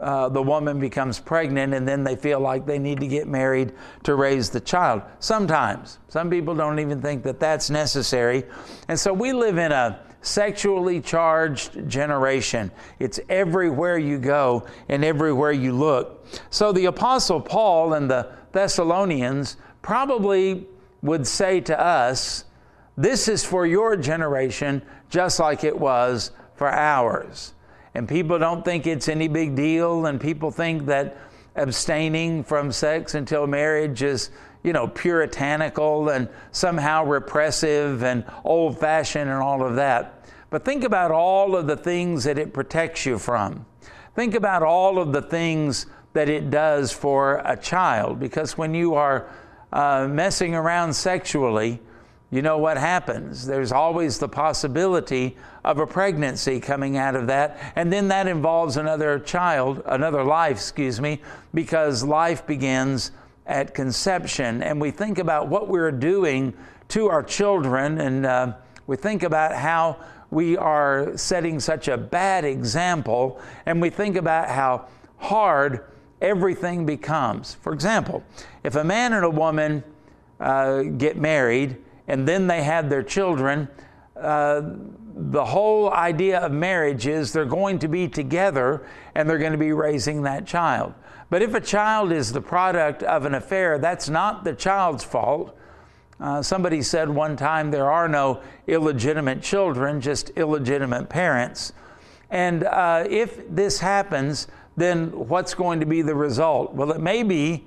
uh, 0.00 0.28
the 0.28 0.42
woman 0.42 0.80
becomes 0.80 1.20
pregnant 1.20 1.72
and 1.72 1.86
then 1.86 2.02
they 2.02 2.16
feel 2.16 2.40
like 2.40 2.66
they 2.66 2.80
need 2.80 2.98
to 2.98 3.06
get 3.06 3.28
married 3.28 3.72
to 4.02 4.16
raise 4.16 4.50
the 4.50 4.60
child. 4.60 5.02
Sometimes. 5.20 6.00
Some 6.08 6.28
people 6.28 6.52
don't 6.52 6.80
even 6.80 7.00
think 7.00 7.22
that 7.22 7.38
that's 7.38 7.70
necessary. 7.70 8.42
And 8.88 8.98
so 8.98 9.12
we 9.12 9.32
live 9.32 9.56
in 9.56 9.70
a 9.70 10.00
sexually 10.24 11.00
charged 11.00 11.88
generation. 11.88 12.70
It's 12.98 13.20
everywhere 13.28 13.98
you 13.98 14.18
go 14.18 14.66
and 14.88 15.04
everywhere 15.04 15.52
you 15.52 15.72
look. 15.72 16.26
So 16.50 16.72
the 16.72 16.86
Apostle 16.86 17.40
Paul 17.40 17.92
and 17.92 18.10
the 18.10 18.32
Thessalonians 18.52 19.56
probably 19.82 20.66
would 21.02 21.26
say 21.26 21.60
to 21.60 21.78
us, 21.78 22.46
This 22.96 23.28
is 23.28 23.44
for 23.44 23.66
your 23.66 23.96
generation, 23.96 24.82
just 25.10 25.38
like 25.38 25.62
it 25.62 25.78
was 25.78 26.30
for 26.56 26.68
ours. 26.68 27.52
And 27.94 28.08
people 28.08 28.38
don't 28.38 28.64
think 28.64 28.86
it's 28.86 29.08
any 29.08 29.28
big 29.28 29.54
deal, 29.54 30.06
and 30.06 30.20
people 30.20 30.50
think 30.50 30.86
that 30.86 31.16
abstaining 31.54 32.42
from 32.42 32.72
sex 32.72 33.14
until 33.14 33.46
marriage 33.46 34.02
is 34.02 34.30
you 34.64 34.72
know, 34.72 34.88
puritanical 34.88 36.08
and 36.08 36.28
somehow 36.50 37.04
repressive 37.04 38.02
and 38.02 38.24
old 38.44 38.80
fashioned 38.80 39.30
and 39.30 39.40
all 39.40 39.62
of 39.62 39.76
that. 39.76 40.13
But 40.54 40.64
think 40.64 40.84
about 40.84 41.10
all 41.10 41.56
of 41.56 41.66
the 41.66 41.76
things 41.76 42.22
that 42.22 42.38
it 42.38 42.52
protects 42.52 43.04
you 43.04 43.18
from. 43.18 43.66
Think 44.14 44.36
about 44.36 44.62
all 44.62 45.00
of 45.00 45.12
the 45.12 45.20
things 45.20 45.86
that 46.12 46.28
it 46.28 46.48
does 46.48 46.92
for 46.92 47.42
a 47.44 47.56
child, 47.56 48.20
because 48.20 48.56
when 48.56 48.72
you 48.72 48.94
are 48.94 49.28
uh, 49.72 50.06
messing 50.08 50.54
around 50.54 50.92
sexually, 50.92 51.80
you 52.30 52.40
know 52.40 52.58
what 52.58 52.76
happens. 52.76 53.44
There's 53.44 53.72
always 53.72 54.20
the 54.20 54.28
possibility 54.28 55.36
of 55.64 55.80
a 55.80 55.88
pregnancy 55.88 56.60
coming 56.60 56.98
out 56.98 57.16
of 57.16 57.26
that. 57.26 57.72
And 57.74 57.92
then 57.92 58.06
that 58.06 58.28
involves 58.28 58.76
another 58.76 59.18
child, 59.18 59.82
another 59.86 60.22
life, 60.22 60.58
excuse 60.58 61.00
me, 61.00 61.20
because 61.52 62.04
life 62.04 62.46
begins 62.46 63.10
at 63.44 63.74
conception. 63.74 64.62
And 64.62 64.80
we 64.80 64.92
think 64.92 65.18
about 65.18 65.48
what 65.48 65.66
we're 65.66 65.90
doing 65.90 66.54
to 66.90 67.08
our 67.08 67.24
children, 67.24 67.98
and 68.00 68.24
uh, 68.24 68.52
we 68.86 68.94
think 68.96 69.24
about 69.24 69.52
how 69.56 69.96
we 70.34 70.56
are 70.56 71.16
setting 71.16 71.60
such 71.60 71.86
a 71.86 71.96
bad 71.96 72.44
example, 72.44 73.40
and 73.66 73.80
we 73.80 73.88
think 73.88 74.16
about 74.16 74.48
how 74.48 74.88
hard 75.16 75.86
everything 76.20 76.84
becomes. 76.84 77.54
For 77.54 77.72
example, 77.72 78.24
if 78.64 78.74
a 78.74 78.82
man 78.82 79.12
and 79.12 79.24
a 79.24 79.30
woman 79.30 79.84
uh, 80.40 80.82
get 80.82 81.16
married 81.16 81.76
and 82.08 82.26
then 82.26 82.48
they 82.48 82.64
have 82.64 82.90
their 82.90 83.02
children, 83.02 83.68
uh, 84.16 84.62
the 85.16 85.44
whole 85.44 85.92
idea 85.92 86.40
of 86.40 86.50
marriage 86.50 87.06
is 87.06 87.32
they're 87.32 87.44
going 87.44 87.78
to 87.78 87.88
be 87.88 88.08
together 88.08 88.84
and 89.14 89.30
they're 89.30 89.38
going 89.38 89.52
to 89.52 89.58
be 89.58 89.72
raising 89.72 90.22
that 90.22 90.46
child. 90.46 90.92
But 91.30 91.42
if 91.42 91.54
a 91.54 91.60
child 91.60 92.10
is 92.10 92.32
the 92.32 92.40
product 92.40 93.04
of 93.04 93.24
an 93.24 93.34
affair, 93.34 93.78
that's 93.78 94.08
not 94.08 94.42
the 94.42 94.52
child's 94.52 95.04
fault. 95.04 95.56
Uh, 96.24 96.40
somebody 96.40 96.80
said 96.80 97.06
one 97.06 97.36
time 97.36 97.70
there 97.70 97.90
are 97.90 98.08
no 98.08 98.40
illegitimate 98.66 99.42
children, 99.42 100.00
just 100.00 100.30
illegitimate 100.36 101.06
parents. 101.06 101.74
And 102.30 102.64
uh, 102.64 103.04
if 103.10 103.46
this 103.54 103.78
happens, 103.78 104.48
then 104.74 105.08
what's 105.28 105.52
going 105.52 105.80
to 105.80 105.86
be 105.86 106.00
the 106.00 106.14
result? 106.14 106.72
Well, 106.72 106.92
it 106.92 107.00
may 107.02 107.24
be 107.24 107.66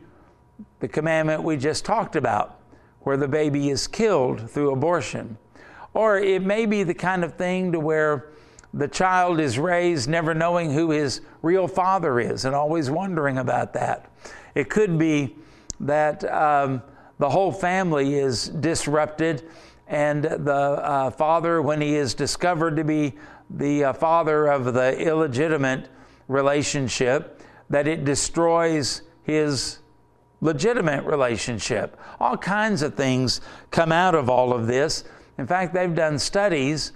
the 0.80 0.88
commandment 0.88 1.44
we 1.44 1.56
just 1.56 1.86
talked 1.86 2.16
about, 2.16 2.60
where 3.02 3.16
the 3.16 3.28
baby 3.28 3.70
is 3.70 3.86
killed 3.86 4.50
through 4.50 4.72
abortion. 4.72 5.38
Or 5.94 6.18
it 6.18 6.42
may 6.42 6.66
be 6.66 6.82
the 6.82 6.96
kind 6.96 7.24
of 7.24 7.36
thing 7.36 7.72
to 7.74 7.80
where 7.80 8.30
the 8.74 8.88
child 8.88 9.40
is 9.40 9.60
raised 9.60 10.10
never 10.10 10.34
knowing 10.34 10.74
who 10.74 10.90
his 10.90 11.22
real 11.44 11.68
father 11.68 12.20
is 12.20 12.44
and 12.44 12.56
always 12.56 12.90
wondering 12.90 13.38
about 13.38 13.74
that. 13.74 14.12
It 14.56 14.68
could 14.72 14.98
be 14.98 15.36
that 15.80 16.24
um, 16.34 16.82
the 17.20 17.30
whole 17.30 17.52
family 17.52 18.16
is 18.16 18.50
disrupted, 18.50 19.48
and 19.88 20.24
the 20.24 20.54
uh, 20.54 21.10
father, 21.12 21.62
when 21.62 21.82
he 21.82 21.96
is 21.96 22.14
discovered 22.14 22.76
to 22.76 22.84
be 22.84 23.16
the 23.50 23.86
uh, 23.86 23.94
father 23.94 24.48
of 24.48 24.74
the 24.74 25.00
illegitimate 25.00 25.90
relationship, 26.28 27.42
that 27.70 27.88
it 27.88 28.06
destroys 28.06 29.02
his 29.24 29.80
legitimate 30.42 31.04
relationship. 31.06 32.00
All 32.20 32.38
kinds 32.38 32.82
of 32.82 32.96
things 32.96 33.42
come 33.72 33.92
out 33.92 34.16
of 34.16 34.30
all 34.30 34.54
of 34.54 34.68
this. 34.68 35.04
In 35.38 35.48
fact, 35.48 35.74
they've 35.74 35.94
done 35.94 36.20
studies, 36.20 36.92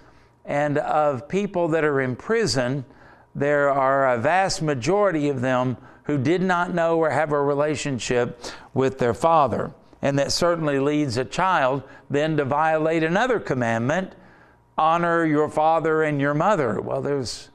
and 0.46 0.78
of 0.78 1.28
people 1.28 1.68
that 1.70 1.84
are 1.84 2.02
in 2.02 2.16
prison, 2.16 2.86
there 3.34 3.70
are 3.70 4.14
a 4.14 4.18
vast 4.18 4.62
majority 4.62 5.30
of 5.30 5.42
them 5.42 5.78
who 6.04 6.18
did 6.18 6.42
not 6.42 6.74
know 6.74 6.98
or 6.98 7.10
have 7.10 7.32
a 7.32 7.42
relationship 7.42 8.44
with 8.74 9.00
their 9.00 9.14
father. 9.14 9.72
And 10.02 10.18
that 10.18 10.32
certainly 10.32 10.80
leads 10.80 11.18
a 11.18 11.26
child 11.26 11.84
then 12.10 12.38
to 12.38 12.46
violate 12.46 13.04
another 13.04 13.40
commandment 13.40 14.14
honor 14.78 15.26
your 15.26 15.50
father 15.50 16.02
and 16.02 16.20
your 16.20 16.34
mother. 16.34 16.82
Well, 16.82 17.02
there's 17.02 17.50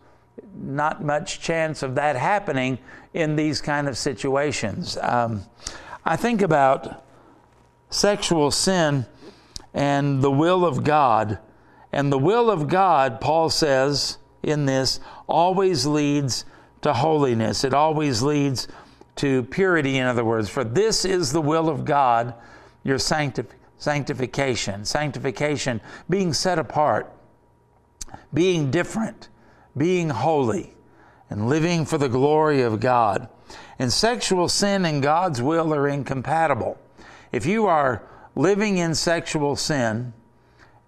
not 0.54 1.02
much 1.02 1.40
chance 1.40 1.82
of 1.82 1.96
that 1.96 2.16
happening 2.16 2.78
in 3.14 3.36
these 3.36 3.60
kind 3.60 3.88
of 3.88 3.98
situations. 3.98 4.96
Um, 5.00 5.42
I 6.04 6.16
think 6.16 6.42
about 6.42 7.04
sexual 7.90 8.50
sin 8.50 9.06
and 9.74 10.22
the 10.22 10.30
will 10.30 10.64
of 10.64 10.84
God. 10.84 11.38
And 11.92 12.12
the 12.12 12.18
will 12.18 12.50
of 12.50 12.68
God, 12.68 13.20
Paul 13.20 13.50
says 13.50 14.18
in 14.42 14.66
this, 14.66 15.00
always 15.28 15.86
leads 15.86 16.44
to 16.82 16.92
holiness. 16.92 17.64
It 17.64 17.74
always 17.74 18.22
leads 18.22 18.68
to 19.16 19.42
purity, 19.44 19.98
in 19.98 20.06
other 20.06 20.24
words. 20.24 20.48
For 20.48 20.64
this 20.64 21.04
is 21.04 21.32
the 21.32 21.40
will 21.40 21.68
of 21.68 21.84
God, 21.84 22.34
your 22.84 22.98
sanctif- 22.98 23.46
sanctification. 23.78 24.84
Sanctification, 24.84 25.80
being 26.08 26.32
set 26.32 26.58
apart, 26.58 27.12
being 28.32 28.70
different 28.70 29.28
being 29.76 30.08
holy 30.08 30.74
and 31.28 31.48
living 31.48 31.84
for 31.84 31.98
the 31.98 32.08
glory 32.08 32.62
of 32.62 32.80
God. 32.80 33.28
And 33.78 33.92
sexual 33.92 34.48
sin 34.48 34.84
and 34.84 35.02
God's 35.02 35.42
will 35.42 35.74
are 35.74 35.88
incompatible. 35.88 36.78
If 37.32 37.44
you 37.44 37.66
are 37.66 38.02
living 38.34 38.78
in 38.78 38.94
sexual 38.94 39.56
sin 39.56 40.12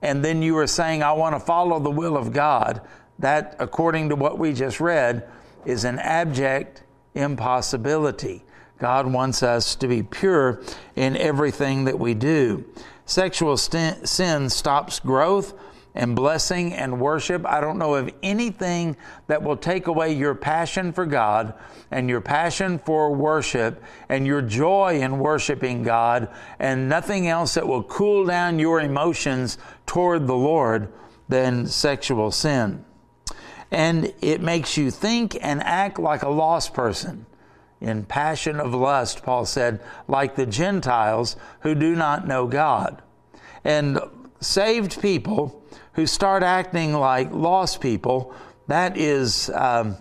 and 0.01 0.25
then 0.25 0.43
you 0.43 0.57
are 0.59 0.67
saying, 0.67 1.03
I 1.03 1.13
want 1.13 1.35
to 1.35 1.41
follow 1.41 1.79
the 1.79 1.91
will 1.91 2.17
of 2.17 2.33
God, 2.33 2.81
that, 3.19 3.57
according 3.59 4.11
to 4.11 4.17
what 4.17 4.39
we 4.39 4.53
just 4.53 4.81
read, 4.81 5.29
is 5.65 5.85
an 5.85 5.99
abject 5.99 6.85
impossibility. 7.15 8.45
God 8.79 9.07
wants 9.07 9.43
us 9.43 9.75
to 9.77 9.89
be 9.89 10.03
pure 10.03 10.63
in 10.95 11.17
everything 11.17 11.85
that 11.85 11.99
we 11.99 12.15
do. 12.15 12.65
Sexual 13.07 13.57
sin 13.57 14.51
stops 14.51 15.01
growth 15.01 15.55
and 15.95 16.15
blessing 16.15 16.73
and 16.75 17.01
worship. 17.01 17.45
I 17.45 17.61
don't 17.61 17.79
know 17.79 17.95
of 17.95 18.11
anything 18.23 18.97
that 19.27 19.43
will 19.43 19.57
take 19.57 19.89
away 19.89 20.13
your 20.13 20.35
passion 20.35 20.93
for 20.93 21.07
God 21.07 21.55
and 21.91 22.09
your 22.09 22.21
passion 22.21 22.79
for 22.79 23.13
worship 23.13 23.83
and 24.09 24.27
your 24.27 24.43
joy 24.43 25.01
in 25.01 25.19
worshiping 25.19 25.83
God 25.83 26.29
and 26.61 26.89
nothing 26.89 27.27
else 27.27 27.55
that 27.55 27.67
will 27.67 27.83
cool 27.83 28.25
down 28.27 28.59
your 28.61 28.81
emotions 28.81 29.59
toward 29.87 30.27
the 30.27 30.37
Lord 30.37 30.93
than 31.29 31.67
sexual 31.67 32.31
sin. 32.31 32.85
And 33.71 34.13
it 34.23 34.41
makes 34.41 34.77
you 34.77 34.91
think 34.91 35.37
and 35.41 35.63
act 35.63 35.99
like 35.99 36.23
a 36.23 36.29
lost 36.29 36.73
person. 36.73 37.27
In 37.81 38.05
passion 38.05 38.59
of 38.59 38.75
lust, 38.75 39.23
Paul 39.23 39.45
said, 39.47 39.81
like 40.09 40.35
the 40.35 40.47
Gentiles 40.47 41.37
who 41.61 41.75
do 41.75 41.95
not 41.95 42.27
know 42.27 42.47
God. 42.47 43.03
And 43.65 44.01
saved 44.41 45.01
people 45.01 45.63
who 45.93 46.07
start 46.07 46.43
acting 46.43 46.93
like 46.95 47.31
lost 47.33 47.81
people, 47.81 48.35
that 48.67 48.97
is 48.97 49.51
um, 49.51 49.97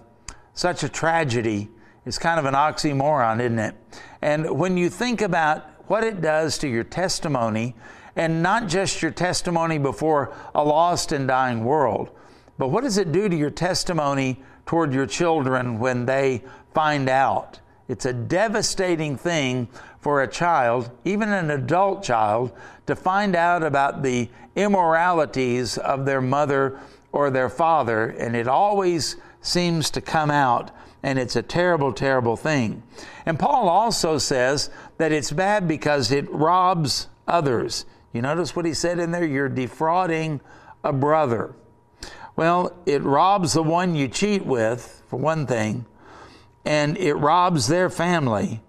such 0.53 0.83
a 0.83 0.89
tragedy. 0.89 1.69
It's 2.05 2.17
kind 2.17 2.39
of 2.39 2.45
an 2.45 2.53
oxymoron, 2.53 3.39
isn't 3.39 3.59
it? 3.59 3.75
And 4.21 4.57
when 4.57 4.77
you 4.77 4.89
think 4.89 5.21
about 5.21 5.65
what 5.89 6.03
it 6.03 6.21
does 6.21 6.57
to 6.59 6.67
your 6.67 6.83
testimony, 6.83 7.75
and 8.15 8.41
not 8.41 8.67
just 8.67 9.01
your 9.01 9.11
testimony 9.11 9.77
before 9.77 10.35
a 10.55 10.63
lost 10.63 11.11
and 11.11 11.27
dying 11.27 11.63
world, 11.63 12.09
but 12.57 12.69
what 12.69 12.83
does 12.83 12.97
it 12.97 13.11
do 13.11 13.29
to 13.29 13.35
your 13.35 13.49
testimony 13.49 14.41
toward 14.65 14.93
your 14.93 15.05
children 15.05 15.79
when 15.79 16.05
they 16.05 16.43
find 16.73 17.09
out? 17.09 17.59
It's 17.87 18.05
a 18.05 18.13
devastating 18.13 19.15
thing 19.15 19.67
for 19.99 20.21
a 20.21 20.27
child, 20.27 20.89
even 21.05 21.29
an 21.29 21.51
adult 21.51 22.03
child, 22.03 22.51
to 22.85 22.95
find 22.95 23.35
out 23.35 23.63
about 23.63 24.03
the 24.03 24.29
immoralities 24.55 25.77
of 25.77 26.05
their 26.05 26.21
mother 26.21 26.79
or 27.11 27.29
their 27.29 27.49
father, 27.49 28.09
and 28.09 28.35
it 28.35 28.47
always 28.47 29.15
seems 29.41 29.89
to 29.91 30.01
come 30.01 30.29
out, 30.29 30.71
and 31.03 31.17
it's 31.17 31.35
a 31.35 31.41
terrible, 31.41 31.93
terrible 31.93 32.35
thing. 32.35 32.83
And 33.25 33.39
Paul 33.39 33.69
also 33.69 34.17
says 34.17 34.69
that 34.97 35.11
it's 35.11 35.31
bad 35.31 35.67
because 35.67 36.11
it 36.11 36.29
robs 36.31 37.07
others. 37.27 37.85
You 38.13 38.21
notice 38.21 38.55
what 38.55 38.65
he 38.65 38.73
said 38.73 38.99
in 38.99 39.11
there? 39.11 39.25
You're 39.25 39.49
defrauding 39.49 40.41
a 40.83 40.91
brother. 40.91 41.53
Well, 42.37 42.71
it 42.85 43.01
robs 43.01 43.53
the 43.53 43.63
one 43.63 43.95
you 43.95 44.07
cheat 44.07 44.45
with, 44.45 45.01
for 45.07 45.17
one 45.17 45.47
thing, 45.47 45.87
and 46.63 46.95
it 46.95 47.15
robs 47.15 47.67
their 47.67 47.89
family, 47.89 48.61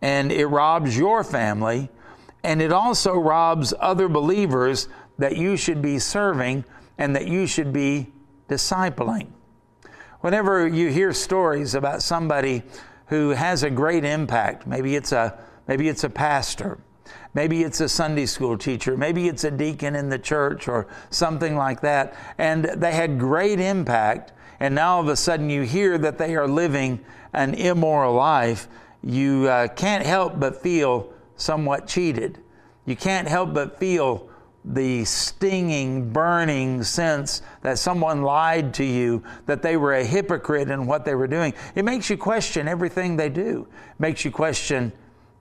and 0.00 0.32
it 0.32 0.46
robs 0.46 0.96
your 0.96 1.22
family, 1.22 1.90
and 2.42 2.62
it 2.62 2.72
also 2.72 3.14
robs 3.14 3.74
other 3.78 4.08
believers 4.08 4.88
that 5.18 5.36
you 5.36 5.58
should 5.58 5.82
be 5.82 5.98
serving 5.98 6.64
and 6.96 7.14
that 7.14 7.28
you 7.28 7.46
should 7.46 7.74
be 7.74 8.10
discipling. 8.48 9.26
Whenever 10.20 10.66
you 10.66 10.88
hear 10.88 11.12
stories 11.12 11.74
about 11.74 12.02
somebody 12.02 12.62
who 13.08 13.30
has 13.30 13.62
a 13.62 13.70
great 13.70 14.04
impact, 14.04 14.66
maybe 14.66 14.96
it's 14.96 15.12
a 15.12 15.38
maybe 15.68 15.88
it's 15.88 16.04
a 16.04 16.10
pastor, 16.10 16.78
maybe 17.34 17.62
it's 17.62 17.80
a 17.80 17.88
Sunday 17.88 18.26
school 18.26 18.58
teacher, 18.58 18.96
maybe 18.96 19.28
it's 19.28 19.44
a 19.44 19.50
deacon 19.50 19.94
in 19.94 20.08
the 20.08 20.18
church 20.18 20.68
or 20.68 20.86
something 21.10 21.56
like 21.56 21.80
that, 21.80 22.14
and 22.38 22.64
they 22.64 22.92
had 22.92 23.18
great 23.18 23.60
impact, 23.60 24.32
and 24.58 24.74
now 24.74 24.96
all 24.96 25.00
of 25.00 25.08
a 25.08 25.16
sudden 25.16 25.48
you 25.50 25.62
hear 25.62 25.98
that 25.98 26.18
they 26.18 26.36
are 26.36 26.48
living 26.48 27.00
an 27.32 27.54
immoral 27.54 28.14
life, 28.14 28.68
you 29.02 29.48
uh, 29.48 29.68
can't 29.68 30.04
help 30.04 30.38
but 30.38 30.60
feel 30.60 31.12
somewhat 31.36 31.86
cheated. 31.86 32.38
You 32.84 32.96
can't 32.96 33.28
help 33.28 33.54
but 33.54 33.78
feel 33.78 34.28
the 34.64 35.04
stinging, 35.06 36.12
burning 36.12 36.82
sense 36.82 37.40
that 37.62 37.78
someone 37.78 38.22
lied 38.22 38.74
to 38.74 38.84
you, 38.84 39.22
that 39.46 39.62
they 39.62 39.76
were 39.76 39.94
a 39.94 40.04
hypocrite 40.04 40.70
in 40.70 40.86
what 40.86 41.04
they 41.04 41.14
were 41.14 41.26
doing. 41.26 41.54
It 41.74 41.84
makes 41.84 42.10
you 42.10 42.18
question 42.18 42.68
everything 42.68 43.16
they 43.16 43.30
do. 43.30 43.66
It 43.92 44.00
makes 44.00 44.24
you 44.24 44.30
question 44.30 44.92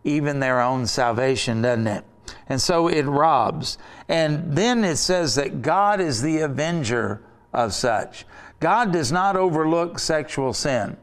even 0.04 0.40
their 0.40 0.62
own 0.62 0.88
salvation, 0.88 1.62
doesn't 1.62 1.88
it? 1.88 2.06
And 2.48 2.62
so 2.62 2.88
it 2.88 3.06
robs. 3.06 3.78
And 4.08 4.56
then 4.56 4.84
it 4.84 4.98
says 4.98 5.36
that 5.36 5.62
God 5.62 6.00
is 6.00 6.22
the 6.22 6.40
avenger 6.40 7.22
of 7.54 7.74
such. 7.74 8.26
God 8.60 8.92
does 8.92 9.12
not 9.12 9.36
overlook 9.36 10.00
sexual 10.00 10.54
sin. 10.54 10.98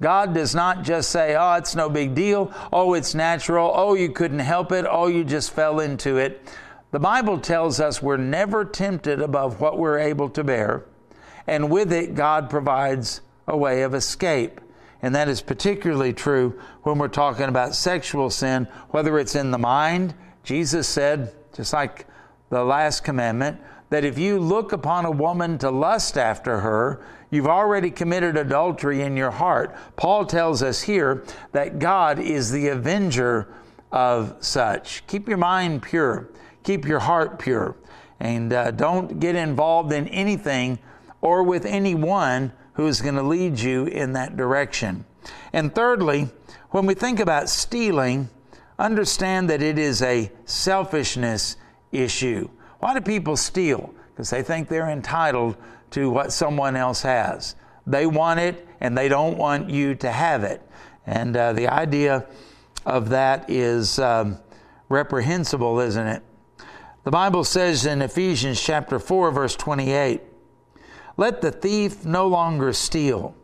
God 0.00 0.34
does 0.34 0.54
not 0.54 0.82
just 0.82 1.10
say, 1.10 1.36
oh, 1.36 1.54
it's 1.54 1.74
no 1.74 1.88
big 1.88 2.14
deal. 2.14 2.52
Oh, 2.72 2.94
it's 2.94 3.14
natural. 3.14 3.72
Oh, 3.74 3.94
you 3.94 4.10
couldn't 4.10 4.40
help 4.40 4.72
it. 4.72 4.84
Oh, 4.88 5.06
you 5.06 5.24
just 5.24 5.52
fell 5.52 5.80
into 5.80 6.16
it. 6.16 6.52
The 6.92 7.00
Bible 7.00 7.38
tells 7.38 7.80
us 7.80 8.00
we're 8.00 8.16
never 8.16 8.64
tempted 8.64 9.20
above 9.20 9.60
what 9.60 9.76
we're 9.76 9.98
able 9.98 10.28
to 10.30 10.44
bear, 10.44 10.84
and 11.46 11.70
with 11.70 11.92
it, 11.92 12.14
God 12.14 12.48
provides 12.48 13.20
a 13.46 13.56
way 13.56 13.82
of 13.82 13.94
escape. 13.94 14.60
And 15.02 15.14
that 15.14 15.28
is 15.28 15.42
particularly 15.42 16.12
true 16.12 16.60
when 16.82 16.98
we're 16.98 17.08
talking 17.08 17.46
about 17.46 17.74
sexual 17.74 18.30
sin, 18.30 18.66
whether 18.90 19.18
it's 19.18 19.34
in 19.34 19.50
the 19.50 19.58
mind. 19.58 20.14
Jesus 20.42 20.88
said, 20.88 21.34
just 21.54 21.72
like 21.72 22.06
the 22.50 22.64
last 22.64 23.04
commandment, 23.04 23.60
that 23.90 24.04
if 24.04 24.18
you 24.18 24.38
look 24.38 24.72
upon 24.72 25.04
a 25.04 25.10
woman 25.10 25.58
to 25.58 25.70
lust 25.70 26.16
after 26.16 26.60
her, 26.60 27.04
you've 27.30 27.46
already 27.46 27.90
committed 27.90 28.36
adultery 28.36 29.02
in 29.02 29.16
your 29.16 29.30
heart. 29.30 29.76
Paul 29.96 30.24
tells 30.26 30.62
us 30.62 30.82
here 30.82 31.24
that 31.52 31.78
God 31.78 32.18
is 32.18 32.50
the 32.50 32.68
avenger 32.68 33.52
of 33.92 34.36
such. 34.40 35.06
Keep 35.06 35.28
your 35.28 35.38
mind 35.38 35.82
pure 35.82 36.28
keep 36.66 36.84
your 36.84 36.98
heart 36.98 37.38
pure 37.38 37.76
and 38.18 38.52
uh, 38.52 38.72
don't 38.72 39.20
get 39.20 39.36
involved 39.36 39.92
in 39.92 40.08
anything 40.08 40.78
or 41.20 41.44
with 41.44 41.64
anyone 41.64 42.52
who 42.76 42.86
is 42.86 43.00
going 43.00 43.14
to 43.14 43.22
lead 43.22 43.58
you 43.58 43.86
in 43.86 44.12
that 44.12 44.36
direction. 44.36 45.04
And 45.52 45.74
thirdly, 45.74 46.28
when 46.70 46.86
we 46.86 46.94
think 46.94 47.20
about 47.20 47.48
stealing, 47.48 48.28
understand 48.78 49.50
that 49.50 49.62
it 49.62 49.78
is 49.78 50.02
a 50.02 50.30
selfishness 50.44 51.56
issue. 51.90 52.48
Why 52.80 52.94
do 52.94 53.00
people 53.00 53.36
steal? 53.36 53.94
Because 54.10 54.30
they 54.30 54.42
think 54.42 54.68
they're 54.68 54.90
entitled 54.90 55.56
to 55.92 56.10
what 56.10 56.32
someone 56.32 56.76
else 56.76 57.02
has. 57.02 57.56
They 57.86 58.06
want 58.06 58.40
it 58.40 58.66
and 58.80 58.96
they 58.96 59.08
don't 59.08 59.38
want 59.38 59.70
you 59.70 59.94
to 59.96 60.10
have 60.10 60.44
it. 60.44 60.60
And 61.06 61.36
uh, 61.36 61.52
the 61.52 61.68
idea 61.68 62.26
of 62.84 63.08
that 63.10 63.48
is 63.48 63.98
um, 63.98 64.38
reprehensible, 64.88 65.80
isn't 65.80 66.06
it? 66.06 66.22
The 67.04 67.10
Bible 67.10 67.44
says 67.44 67.86
in 67.86 68.02
Ephesians 68.02 68.60
chapter 68.60 68.98
4 68.98 69.30
verse 69.30 69.56
28, 69.56 70.20
"Let 71.16 71.40
the 71.40 71.50
thief 71.50 72.04
no 72.04 72.26
longer 72.26 72.72
steal, 72.72 73.34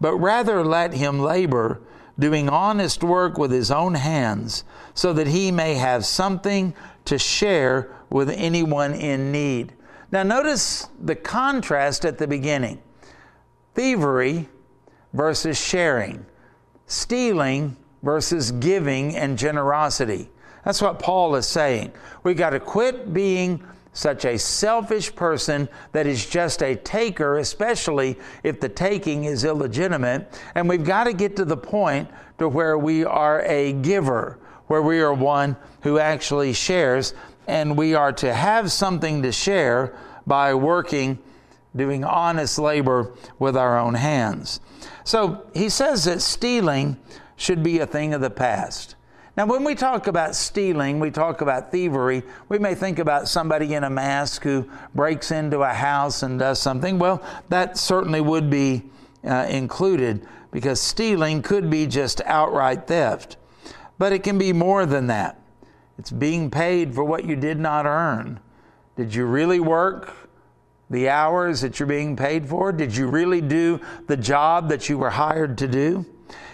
but 0.00 0.14
rather 0.16 0.64
let 0.64 0.94
him 0.94 1.20
labor, 1.20 1.80
doing 2.18 2.48
honest 2.48 3.02
work 3.02 3.38
with 3.38 3.50
his 3.50 3.70
own 3.70 3.94
hands, 3.94 4.64
so 4.94 5.12
that 5.12 5.28
he 5.28 5.50
may 5.50 5.74
have 5.74 6.04
something 6.04 6.74
to 7.04 7.18
share 7.18 7.88
with 8.10 8.28
anyone 8.30 8.92
in 8.94 9.32
need." 9.32 9.72
Now 10.10 10.22
notice 10.22 10.88
the 11.00 11.14
contrast 11.14 12.04
at 12.04 12.18
the 12.18 12.26
beginning. 12.26 12.80
Thievery 13.74 14.48
versus 15.12 15.56
sharing. 15.56 16.26
Stealing 16.86 17.76
versus 18.02 18.50
giving 18.52 19.16
and 19.16 19.38
generosity. 19.38 20.30
That's 20.64 20.82
what 20.82 20.98
Paul 20.98 21.34
is 21.36 21.46
saying. 21.46 21.92
We 22.22 22.34
got 22.34 22.50
to 22.50 22.60
quit 22.60 23.14
being 23.14 23.64
such 23.92 24.24
a 24.24 24.38
selfish 24.38 25.14
person 25.14 25.68
that 25.92 26.06
is 26.06 26.26
just 26.26 26.62
a 26.62 26.74
taker, 26.76 27.38
especially 27.38 28.18
if 28.42 28.58
the 28.60 28.68
taking 28.68 29.24
is 29.24 29.44
illegitimate. 29.44 30.40
And 30.54 30.68
we've 30.68 30.84
got 30.84 31.04
to 31.04 31.12
get 31.12 31.36
to 31.36 31.44
the 31.44 31.56
point 31.56 32.08
to 32.38 32.48
where 32.48 32.78
we 32.78 33.04
are 33.04 33.42
a 33.42 33.72
giver, 33.74 34.38
where 34.66 34.82
we 34.82 35.00
are 35.00 35.12
one 35.12 35.56
who 35.82 35.98
actually 35.98 36.54
shares, 36.54 37.14
and 37.46 37.76
we 37.76 37.94
are 37.94 38.12
to 38.14 38.32
have 38.32 38.72
something 38.72 39.22
to 39.22 39.32
share 39.32 39.94
by 40.26 40.54
working, 40.54 41.18
doing 41.76 42.04
honest 42.04 42.58
labor 42.58 43.12
with 43.38 43.56
our 43.56 43.78
own 43.78 43.94
hands. 43.94 44.60
So 45.04 45.46
he 45.54 45.68
says 45.68 46.04
that 46.04 46.22
stealing 46.22 46.96
should 47.36 47.62
be 47.62 47.78
a 47.80 47.86
thing 47.86 48.14
of 48.14 48.20
the 48.20 48.30
past. 48.30 48.94
Now, 49.34 49.46
when 49.46 49.64
we 49.64 49.74
talk 49.74 50.08
about 50.08 50.34
stealing, 50.34 51.00
we 51.00 51.10
talk 51.10 51.40
about 51.40 51.72
thievery, 51.72 52.22
we 52.50 52.58
may 52.58 52.74
think 52.74 52.98
about 52.98 53.28
somebody 53.28 53.72
in 53.72 53.82
a 53.82 53.88
mask 53.88 54.42
who 54.42 54.68
breaks 54.94 55.30
into 55.30 55.62
a 55.62 55.72
house 55.72 56.22
and 56.22 56.38
does 56.38 56.60
something. 56.60 56.98
Well, 56.98 57.22
that 57.48 57.78
certainly 57.78 58.20
would 58.20 58.50
be 58.50 58.82
uh, 59.24 59.46
included 59.48 60.26
because 60.50 60.82
stealing 60.82 61.40
could 61.40 61.70
be 61.70 61.86
just 61.86 62.20
outright 62.26 62.86
theft. 62.86 63.38
But 63.96 64.12
it 64.12 64.22
can 64.22 64.36
be 64.36 64.52
more 64.52 64.84
than 64.84 65.06
that. 65.06 65.40
It's 65.98 66.10
being 66.10 66.50
paid 66.50 66.94
for 66.94 67.02
what 67.02 67.24
you 67.24 67.34
did 67.34 67.58
not 67.58 67.86
earn. 67.86 68.38
Did 68.96 69.14
you 69.14 69.24
really 69.24 69.60
work 69.60 70.14
the 70.90 71.08
hours 71.08 71.62
that 71.62 71.80
you're 71.80 71.86
being 71.86 72.16
paid 72.16 72.46
for? 72.46 72.70
Did 72.70 72.94
you 72.94 73.06
really 73.08 73.40
do 73.40 73.80
the 74.08 74.16
job 74.16 74.68
that 74.68 74.90
you 74.90 74.98
were 74.98 75.10
hired 75.10 75.56
to 75.58 75.68
do? 75.68 76.04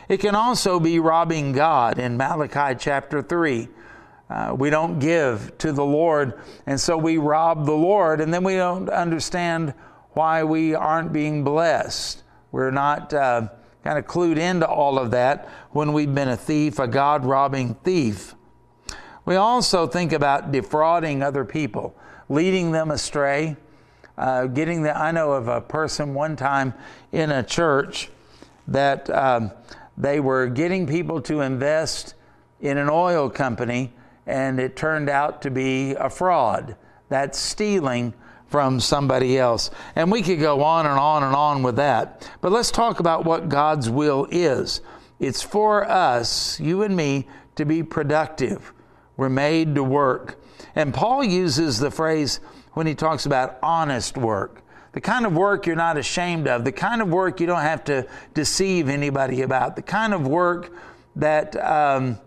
It 0.08 0.20
can 0.20 0.34
also 0.34 0.80
be 0.80 0.98
robbing 0.98 1.52
God 1.52 1.98
in 1.98 2.16
Malachi 2.16 2.74
chapter 2.78 3.20
3. 3.20 3.68
Uh, 4.30 4.56
we 4.58 4.70
don't 4.70 4.98
give 4.98 5.56
to 5.58 5.70
the 5.70 5.84
Lord, 5.84 6.40
and 6.66 6.80
so 6.80 6.96
we 6.96 7.18
rob 7.18 7.66
the 7.66 7.72
Lord, 7.72 8.22
and 8.22 8.32
then 8.32 8.42
we 8.42 8.56
don't 8.56 8.88
understand 8.88 9.74
why 10.12 10.44
we 10.44 10.74
aren't 10.74 11.12
being 11.12 11.44
blessed. 11.44 12.22
We're 12.52 12.70
not 12.70 13.12
uh, 13.12 13.48
kind 13.84 13.98
of 13.98 14.06
clued 14.06 14.38
into 14.38 14.66
all 14.66 14.98
of 14.98 15.10
that 15.10 15.46
when 15.72 15.92
we've 15.92 16.14
been 16.14 16.28
a 16.28 16.36
thief, 16.36 16.78
a 16.78 16.88
God 16.88 17.26
robbing 17.26 17.74
thief. 17.84 18.34
We 19.26 19.36
also 19.36 19.86
think 19.86 20.12
about 20.12 20.52
defrauding 20.52 21.22
other 21.22 21.44
people, 21.44 21.94
leading 22.30 22.72
them 22.72 22.90
astray, 22.90 23.56
uh, 24.16 24.46
getting 24.46 24.82
the. 24.82 24.98
I 24.98 25.12
know 25.12 25.32
of 25.32 25.48
a 25.48 25.60
person 25.60 26.14
one 26.14 26.34
time 26.34 26.72
in 27.12 27.30
a 27.30 27.42
church 27.42 28.08
that 28.66 29.08
um, 29.10 29.52
they 29.98 30.20
were 30.20 30.46
getting 30.46 30.86
people 30.86 31.20
to 31.22 31.40
invest 31.40 32.14
in 32.60 32.78
an 32.78 32.88
oil 32.88 33.28
company, 33.28 33.92
and 34.26 34.60
it 34.60 34.76
turned 34.76 35.10
out 35.10 35.42
to 35.42 35.50
be 35.50 35.94
a 35.94 36.08
fraud. 36.08 36.76
That's 37.08 37.38
stealing 37.38 38.14
from 38.46 38.78
somebody 38.80 39.38
else. 39.38 39.70
And 39.96 40.10
we 40.10 40.22
could 40.22 40.40
go 40.40 40.62
on 40.62 40.86
and 40.86 40.98
on 40.98 41.24
and 41.24 41.34
on 41.34 41.62
with 41.62 41.76
that. 41.76 42.30
But 42.40 42.52
let's 42.52 42.70
talk 42.70 43.00
about 43.00 43.24
what 43.24 43.48
God's 43.48 43.90
will 43.90 44.26
is. 44.30 44.80
It's 45.18 45.42
for 45.42 45.84
us, 45.88 46.60
you 46.60 46.82
and 46.82 46.96
me, 46.96 47.26
to 47.56 47.64
be 47.64 47.82
productive. 47.82 48.72
We're 49.16 49.28
made 49.28 49.74
to 49.74 49.82
work. 49.82 50.40
And 50.76 50.94
Paul 50.94 51.24
uses 51.24 51.80
the 51.80 51.90
phrase 51.90 52.38
when 52.74 52.86
he 52.86 52.94
talks 52.94 53.26
about 53.26 53.58
honest 53.62 54.16
work 54.16 54.62
the 54.98 55.02
kind 55.02 55.26
of 55.26 55.32
work 55.32 55.64
you're 55.64 55.76
not 55.76 55.96
ashamed 55.96 56.48
of, 56.48 56.64
the 56.64 56.72
kind 56.72 57.00
of 57.00 57.08
work 57.08 57.38
you 57.38 57.46
don't 57.46 57.62
have 57.62 57.84
to 57.84 58.04
deceive 58.34 58.88
anybody 58.88 59.42
about, 59.42 59.76
the 59.76 59.82
kind 59.82 60.12
of 60.12 60.26
work 60.26 60.72
that 61.14 61.54
um, 61.64 62.18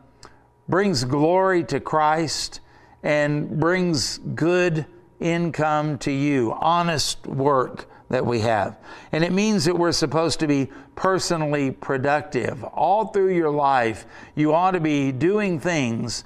brings 0.70 1.04
glory 1.04 1.66
to 1.66 1.82
Christ 1.82 2.62
and 3.04 3.60
brings 3.60 4.20
good 4.20 4.86
income 5.20 5.98
to 5.98 6.14
you, 6.14 6.54
honest 6.62 7.28
work 7.28 7.90
that 8.10 8.26
we 8.26 8.40
have. 8.40 8.78
And 9.12 9.26
it 9.26 9.34
means 9.34 9.66
that 9.66 9.78
we're 9.78 9.92
supposed 9.92 10.40
to 10.40 10.48
be 10.48 10.70
personally 10.96 11.72
productive. 11.72 12.64
All 12.64 13.08
through 13.08 13.36
your 13.36 13.52
life, 13.52 14.06
you 14.34 14.54
ought 14.54 14.72
to 14.72 14.80
be 14.80 15.12
doing 15.12 15.60
things 15.60 16.24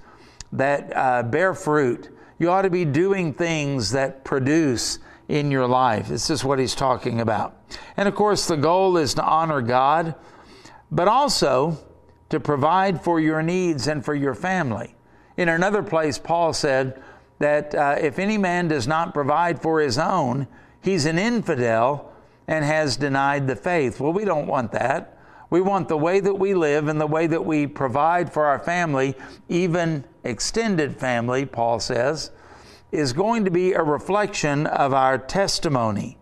that 0.51 0.95
uh, 0.95 1.23
bear 1.23 1.55
fruit. 1.55 2.09
You 2.37 2.51
ought 2.51 2.61
to 2.61 2.69
be 2.69 2.85
doing 2.85 3.33
things 3.33 3.89
that 3.93 4.23
produce 4.23 4.99
in 5.27 5.51
your 5.51 5.67
life. 5.67 6.07
This 6.07 6.29
is 6.29 6.43
what 6.43 6.59
he's 6.59 6.75
talking 6.75 7.19
about. 7.21 7.55
And 7.97 8.07
of 8.07 8.15
course, 8.15 8.47
the 8.47 8.57
goal 8.57 8.97
is 8.97 9.13
to 9.15 9.23
honor 9.23 9.61
God. 9.61 10.15
but 10.91 11.07
also 11.07 11.77
to 12.29 12.39
provide 12.39 13.03
for 13.03 13.19
your 13.19 13.43
needs 13.43 13.87
and 13.87 14.03
for 14.03 14.15
your 14.15 14.33
family. 14.33 14.95
In 15.37 15.49
another 15.49 15.83
place, 15.83 16.17
Paul 16.17 16.53
said 16.53 17.01
that 17.39 17.75
uh, 17.75 17.97
if 17.99 18.17
any 18.17 18.37
man 18.37 18.67
does 18.67 18.87
not 18.87 19.13
provide 19.13 19.61
for 19.61 19.81
his 19.81 19.97
own, 19.97 20.47
he's 20.81 21.05
an 21.05 21.19
infidel 21.19 22.13
and 22.47 22.63
has 22.63 22.97
denied 22.97 23.47
the 23.47 23.55
faith. 23.55 23.99
Well, 23.99 24.13
we 24.13 24.25
don't 24.25 24.47
want 24.47 24.71
that. 24.71 25.19
We 25.49 25.61
want 25.61 25.87
the 25.87 25.97
way 25.97 26.19
that 26.19 26.33
we 26.33 26.53
live 26.53 26.87
and 26.87 26.99
the 26.99 27.07
way 27.07 27.27
that 27.27 27.45
we 27.45 27.67
provide 27.67 28.31
for 28.31 28.45
our 28.45 28.59
family, 28.59 29.15
even 29.49 30.03
extended 30.23 30.95
family, 30.97 31.45
Paul 31.45 31.79
says, 31.79 32.31
is 32.91 33.13
going 33.13 33.45
to 33.45 33.51
be 33.51 33.73
a 33.73 33.81
reflection 33.81 34.67
of 34.67 34.93
our 34.93 35.17
testimony. 35.17 36.17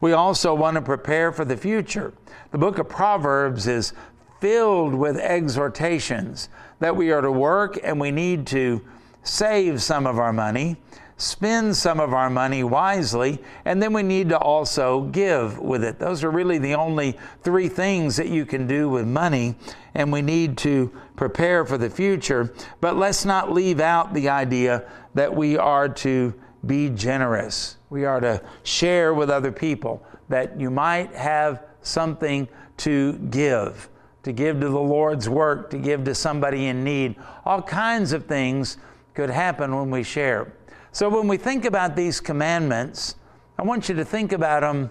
We 0.00 0.12
also 0.12 0.54
want 0.54 0.76
to 0.76 0.82
prepare 0.82 1.32
for 1.32 1.44
the 1.44 1.56
future. 1.56 2.12
The 2.50 2.58
book 2.58 2.78
of 2.78 2.88
Proverbs 2.88 3.66
is 3.66 3.92
filled 4.40 4.94
with 4.94 5.16
exhortations 5.16 6.48
that 6.80 6.94
we 6.94 7.10
are 7.10 7.20
to 7.20 7.32
work 7.32 7.78
and 7.82 8.00
we 8.00 8.10
need 8.10 8.46
to 8.48 8.84
save 9.22 9.82
some 9.82 10.06
of 10.06 10.18
our 10.18 10.32
money, 10.32 10.76
spend 11.18 11.76
some 11.76 11.98
of 12.00 12.14
our 12.14 12.30
money 12.30 12.62
wisely, 12.62 13.38
and 13.64 13.82
then 13.82 13.92
we 13.92 14.02
need 14.02 14.28
to 14.30 14.38
also 14.38 15.02
give 15.02 15.58
with 15.58 15.84
it. 15.84 15.98
Those 15.98 16.24
are 16.24 16.30
really 16.30 16.58
the 16.58 16.74
only 16.74 17.18
three 17.42 17.68
things 17.68 18.16
that 18.16 18.28
you 18.28 18.46
can 18.46 18.66
do 18.66 18.88
with 18.88 19.06
money, 19.06 19.56
and 19.94 20.12
we 20.12 20.22
need 20.22 20.56
to 20.58 20.90
prepare 21.16 21.66
for 21.66 21.76
the 21.76 21.90
future. 21.90 22.54
But 22.80 22.96
let's 22.96 23.24
not 23.24 23.52
leave 23.52 23.80
out 23.80 24.14
the 24.14 24.28
idea 24.28 24.88
that 25.14 25.34
we 25.34 25.58
are 25.58 25.88
to 25.88 26.32
be 26.64 26.88
generous. 26.90 27.76
We 27.90 28.04
are 28.04 28.20
to 28.20 28.40
share 28.62 29.12
with 29.12 29.28
other 29.28 29.52
people 29.52 30.04
that 30.28 30.58
you 30.60 30.70
might 30.70 31.12
have 31.14 31.64
something 31.82 32.46
to 32.78 33.14
give, 33.30 33.88
to 34.22 34.32
give 34.32 34.60
to 34.60 34.68
the 34.68 34.78
Lord's 34.78 35.28
work, 35.28 35.70
to 35.70 35.78
give 35.78 36.04
to 36.04 36.14
somebody 36.14 36.66
in 36.66 36.84
need. 36.84 37.16
All 37.44 37.60
kinds 37.60 38.12
of 38.12 38.26
things 38.26 38.76
could 39.14 39.30
happen 39.30 39.74
when 39.74 39.90
we 39.90 40.04
share. 40.04 40.52
So 40.92 41.08
when 41.08 41.28
we 41.28 41.36
think 41.36 41.64
about 41.64 41.96
these 41.96 42.20
commandments, 42.20 43.16
I 43.58 43.62
want 43.62 43.88
you 43.88 43.94
to 43.96 44.04
think 44.04 44.32
about 44.32 44.60
them 44.62 44.90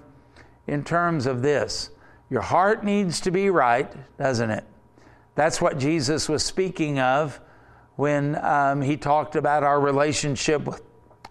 in 0.67 0.83
terms 0.83 1.25
of 1.25 1.41
this. 1.41 1.89
Your 2.29 2.41
heart 2.41 2.83
needs 2.83 3.21
to 3.21 3.31
be 3.31 3.49
right, 3.49 3.91
doesn't 4.17 4.51
it? 4.51 4.65
That's 5.35 5.61
what 5.61 5.77
Jesus 5.77 6.27
was 6.27 6.43
speaking 6.43 6.99
of 6.99 7.39
when 7.95 8.35
um, 8.43 8.81
he 8.81 8.97
talked 8.97 9.35
about 9.35 9.63
our 9.63 9.79
relationship 9.79 10.65
with, 10.65 10.81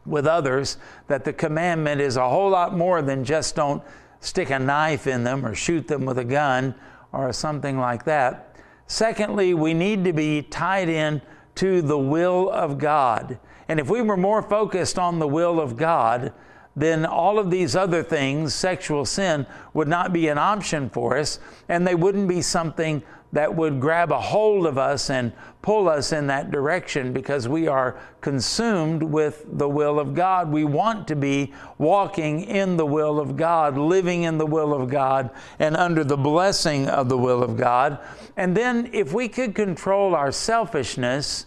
with 0.04 0.26
others, 0.26 0.78
that 1.06 1.24
the 1.24 1.32
commandment 1.32 2.00
is 2.00 2.16
a 2.16 2.28
whole 2.28 2.50
lot 2.50 2.76
more 2.76 3.02
than 3.02 3.24
just 3.24 3.54
don't 3.54 3.82
stick 4.20 4.50
a 4.50 4.58
knife 4.58 5.06
in 5.06 5.24
them 5.24 5.44
or 5.44 5.54
shoot 5.54 5.86
them 5.86 6.04
with 6.04 6.18
a 6.18 6.24
gun 6.24 6.74
or 7.12 7.32
something 7.32 7.78
like 7.78 8.04
that. 8.04 8.56
Secondly, 8.86 9.54
we 9.54 9.74
need 9.74 10.04
to 10.04 10.12
be 10.12 10.42
tied 10.42 10.88
in 10.88 11.20
to 11.56 11.82
the 11.82 11.98
will 11.98 12.50
of 12.50 12.78
God. 12.78 13.38
And 13.68 13.80
if 13.80 13.90
we 13.90 14.02
were 14.02 14.16
more 14.16 14.42
focused 14.42 14.98
on 14.98 15.18
the 15.18 15.28
will 15.28 15.60
of 15.60 15.76
God, 15.76 16.32
then 16.76 17.06
all 17.06 17.38
of 17.38 17.50
these 17.50 17.74
other 17.74 18.02
things, 18.02 18.54
sexual 18.54 19.06
sin, 19.06 19.46
would 19.72 19.88
not 19.88 20.12
be 20.12 20.28
an 20.28 20.38
option 20.38 20.90
for 20.90 21.16
us, 21.16 21.40
and 21.68 21.86
they 21.86 21.94
wouldn't 21.94 22.28
be 22.28 22.42
something 22.42 23.02
that 23.32 23.54
would 23.54 23.80
grab 23.80 24.12
a 24.12 24.20
hold 24.20 24.66
of 24.66 24.78
us 24.78 25.10
and 25.10 25.32
pull 25.60 25.88
us 25.88 26.12
in 26.12 26.26
that 26.28 26.50
direction 26.50 27.12
because 27.12 27.48
we 27.48 27.66
are 27.66 27.98
consumed 28.20 29.02
with 29.02 29.44
the 29.58 29.68
will 29.68 29.98
of 29.98 30.14
God. 30.14 30.50
We 30.50 30.64
want 30.64 31.08
to 31.08 31.16
be 31.16 31.52
walking 31.76 32.42
in 32.42 32.76
the 32.76 32.86
will 32.86 33.18
of 33.18 33.36
God, 33.36 33.76
living 33.76 34.22
in 34.22 34.38
the 34.38 34.46
will 34.46 34.72
of 34.72 34.88
God, 34.88 35.30
and 35.58 35.76
under 35.76 36.04
the 36.04 36.16
blessing 36.16 36.88
of 36.88 37.08
the 37.08 37.18
will 37.18 37.42
of 37.42 37.56
God. 37.56 37.98
And 38.36 38.56
then, 38.56 38.90
if 38.92 39.12
we 39.12 39.28
could 39.28 39.54
control 39.54 40.14
our 40.14 40.30
selfishness, 40.30 41.46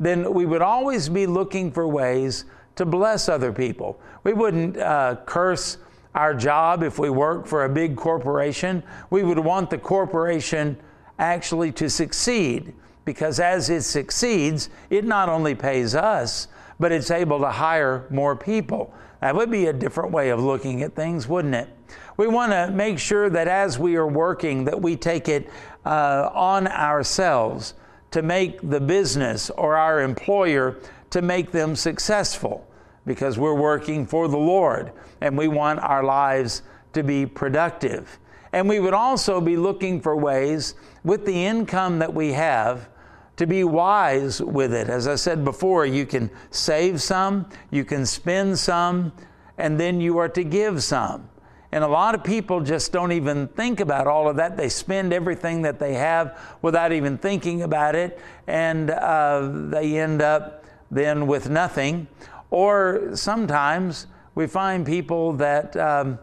then 0.00 0.32
we 0.32 0.46
would 0.46 0.62
always 0.62 1.08
be 1.08 1.26
looking 1.26 1.70
for 1.72 1.86
ways 1.86 2.44
to 2.76 2.86
bless 2.86 3.28
other 3.28 3.52
people. 3.52 4.00
We 4.22 4.32
wouldn't 4.32 4.76
uh, 4.76 5.16
curse 5.26 5.78
our 6.14 6.34
job 6.34 6.82
if 6.82 6.98
we 6.98 7.10
work 7.10 7.46
for 7.46 7.64
a 7.64 7.68
big 7.68 7.96
corporation. 7.96 8.82
We 9.10 9.24
would 9.24 9.38
want 9.38 9.70
the 9.70 9.78
corporation 9.78 10.78
actually 11.18 11.72
to 11.72 11.90
succeed 11.90 12.72
because 13.04 13.40
as 13.40 13.70
it 13.70 13.82
succeeds, 13.82 14.68
it 14.90 15.04
not 15.04 15.28
only 15.28 15.54
pays 15.54 15.94
us, 15.94 16.48
but 16.78 16.92
it's 16.92 17.10
able 17.10 17.40
to 17.40 17.50
hire 17.50 18.06
more 18.10 18.36
people. 18.36 18.92
That 19.20 19.34
would 19.34 19.50
be 19.50 19.66
a 19.66 19.72
different 19.72 20.12
way 20.12 20.30
of 20.30 20.40
looking 20.40 20.82
at 20.82 20.94
things, 20.94 21.26
wouldn't 21.26 21.54
it? 21.54 21.68
We 22.16 22.28
want 22.28 22.52
to 22.52 22.70
make 22.70 22.98
sure 22.98 23.30
that 23.30 23.48
as 23.48 23.78
we 23.78 23.96
are 23.96 24.06
working, 24.06 24.64
that 24.64 24.80
we 24.80 24.96
take 24.96 25.28
it 25.28 25.48
uh, 25.84 26.30
on 26.32 26.68
ourselves 26.68 27.74
to 28.10 28.22
make 28.22 28.58
the 28.68 28.80
business 28.80 29.50
or 29.50 29.76
our 29.76 30.00
employer 30.00 30.76
to 31.10 31.22
make 31.22 31.50
them 31.50 31.76
successful 31.76 32.66
because 33.06 33.38
we're 33.38 33.54
working 33.54 34.06
for 34.06 34.28
the 34.28 34.38
Lord 34.38 34.92
and 35.20 35.36
we 35.36 35.48
want 35.48 35.80
our 35.80 36.04
lives 36.04 36.62
to 36.92 37.02
be 37.02 37.26
productive. 37.26 38.18
And 38.52 38.68
we 38.68 38.80
would 38.80 38.94
also 38.94 39.40
be 39.40 39.56
looking 39.56 40.00
for 40.00 40.16
ways 40.16 40.74
with 41.04 41.26
the 41.26 41.44
income 41.46 41.98
that 41.98 42.12
we 42.12 42.32
have 42.32 42.88
to 43.36 43.46
be 43.46 43.62
wise 43.62 44.42
with 44.42 44.74
it. 44.74 44.88
As 44.88 45.06
I 45.06 45.14
said 45.14 45.44
before, 45.44 45.86
you 45.86 46.06
can 46.06 46.30
save 46.50 47.00
some, 47.00 47.48
you 47.70 47.84
can 47.84 48.04
spend 48.04 48.58
some, 48.58 49.12
and 49.58 49.78
then 49.78 50.00
you 50.00 50.18
are 50.18 50.28
to 50.30 50.44
give 50.44 50.82
some. 50.82 51.28
And 51.70 51.84
a 51.84 51.88
lot 51.88 52.14
of 52.14 52.24
people 52.24 52.60
just 52.60 52.92
don't 52.92 53.12
even 53.12 53.48
think 53.48 53.80
about 53.80 54.06
all 54.06 54.28
of 54.28 54.36
that. 54.36 54.56
They 54.56 54.70
spend 54.70 55.12
everything 55.12 55.62
that 55.62 55.78
they 55.78 55.94
have 55.94 56.38
without 56.62 56.92
even 56.92 57.18
thinking 57.18 57.62
about 57.62 57.94
it, 57.94 58.18
and 58.46 58.90
uh, 58.90 59.50
they 59.70 59.98
end 59.98 60.22
up 60.22 60.64
then 60.90 61.26
with 61.26 61.50
nothing. 61.50 62.08
Or 62.50 63.10
sometimes 63.14 64.06
we 64.34 64.46
find 64.46 64.86
people 64.86 65.34
that 65.34 65.76
um, 65.76 66.18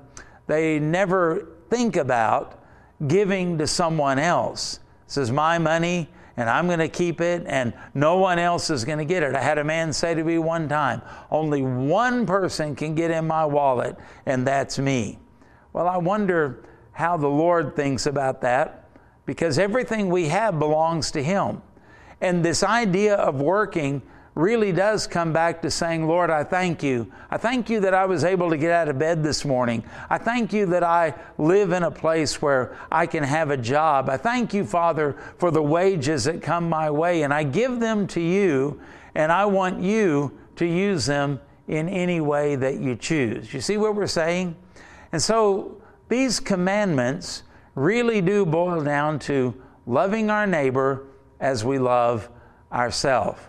they 0.47 0.79
never 0.79 1.49
think 1.69 1.95
about 1.95 2.63
giving 3.08 3.58
to 3.60 3.67
someone 3.67 4.17
else. 4.17 4.79
This 5.08 5.17
is 5.17 5.31
my 5.31 5.58
money 5.60 6.10
and 6.38 6.49
I'm 6.49 6.67
going 6.67 6.79
to 6.79 6.89
keep 6.89 7.21
it 7.21 7.43
and 7.45 7.73
no 7.93 8.17
one 8.17 8.39
else 8.39 8.69
is 8.69 8.84
going 8.84 8.97
to 8.97 9.05
get 9.05 9.23
it. 9.23 9.36
I 9.36 9.41
had 9.41 9.58
a 9.58 9.63
man 9.63 9.93
say 9.93 10.13
to 10.13 10.23
me 10.23 10.38
one 10.38 10.67
time, 10.67 11.01
only 11.31 11.62
one 11.62 12.25
person 12.25 12.75
can 12.75 12.95
get 12.95 13.12
in 13.12 13.27
my 13.27 13.45
wallet 13.45 13.95
and 14.25 14.45
that's 14.45 14.79
me. 14.79 15.19
Well, 15.75 15.89
I 15.89 15.97
wonder 15.97 16.63
how 16.93 17.17
the 17.17 17.27
Lord 17.27 17.75
thinks 17.75 18.05
about 18.05 18.39
that 18.43 18.88
because 19.25 19.59
everything 19.59 20.09
we 20.09 20.29
have 20.29 20.57
belongs 20.57 21.11
to 21.11 21.21
Him. 21.21 21.61
And 22.21 22.45
this 22.45 22.63
idea 22.63 23.15
of 23.15 23.41
working 23.41 24.01
really 24.35 24.71
does 24.71 25.05
come 25.05 25.33
back 25.33 25.61
to 25.63 25.69
saying, 25.69 26.07
Lord, 26.07 26.29
I 26.29 26.45
thank 26.45 26.81
you. 26.81 27.11
I 27.29 27.35
thank 27.35 27.69
you 27.69 27.81
that 27.81 27.93
I 27.93 28.05
was 28.05 28.23
able 28.23 28.49
to 28.51 28.57
get 28.57 28.71
out 28.71 28.88
of 28.88 28.97
bed 28.97 29.21
this 29.21 29.43
morning. 29.43 29.83
I 30.09 30.17
thank 30.17 30.53
you 30.53 30.65
that 30.67 30.83
I 30.83 31.13
live 31.38 31.73
in 31.73 31.83
a 31.83 31.91
place 31.91 32.41
where 32.41 32.77
I 32.89 33.05
can 33.05 33.25
have 33.25 33.49
a 33.51 33.57
job. 33.57 34.09
I 34.09 34.15
thank 34.15 34.53
you, 34.53 34.63
Father, 34.63 35.17
for 35.39 35.51
the 35.51 35.61
wages 35.61 36.23
that 36.23 36.41
come 36.41 36.69
my 36.69 36.89
way, 36.89 37.23
and 37.23 37.33
I 37.33 37.43
give 37.43 37.81
them 37.81 38.07
to 38.07 38.21
you, 38.21 38.79
and 39.13 39.29
I 39.29 39.45
want 39.45 39.81
you 39.81 40.39
to 40.55 40.65
use 40.65 41.05
them 41.05 41.41
in 41.67 41.89
any 41.89 42.21
way 42.21 42.55
that 42.55 42.79
you 42.79 42.95
choose. 42.95 43.53
You 43.53 43.59
see 43.59 43.75
what 43.75 43.93
we're 43.93 44.07
saying? 44.07 44.55
And 45.15 45.23
so 45.23 45.78
these 46.10 46.41
commandments 46.41 47.43
really 47.73 48.19
do 48.19 48.45
boil 48.45 48.84
down 48.84 49.17
to 49.19 49.56
loving 49.88 50.30
our 50.30 50.45
neighbor 50.45 51.08
as 51.39 51.63
we 51.63 51.80
love 51.80 52.28
ourselves. 52.69 53.39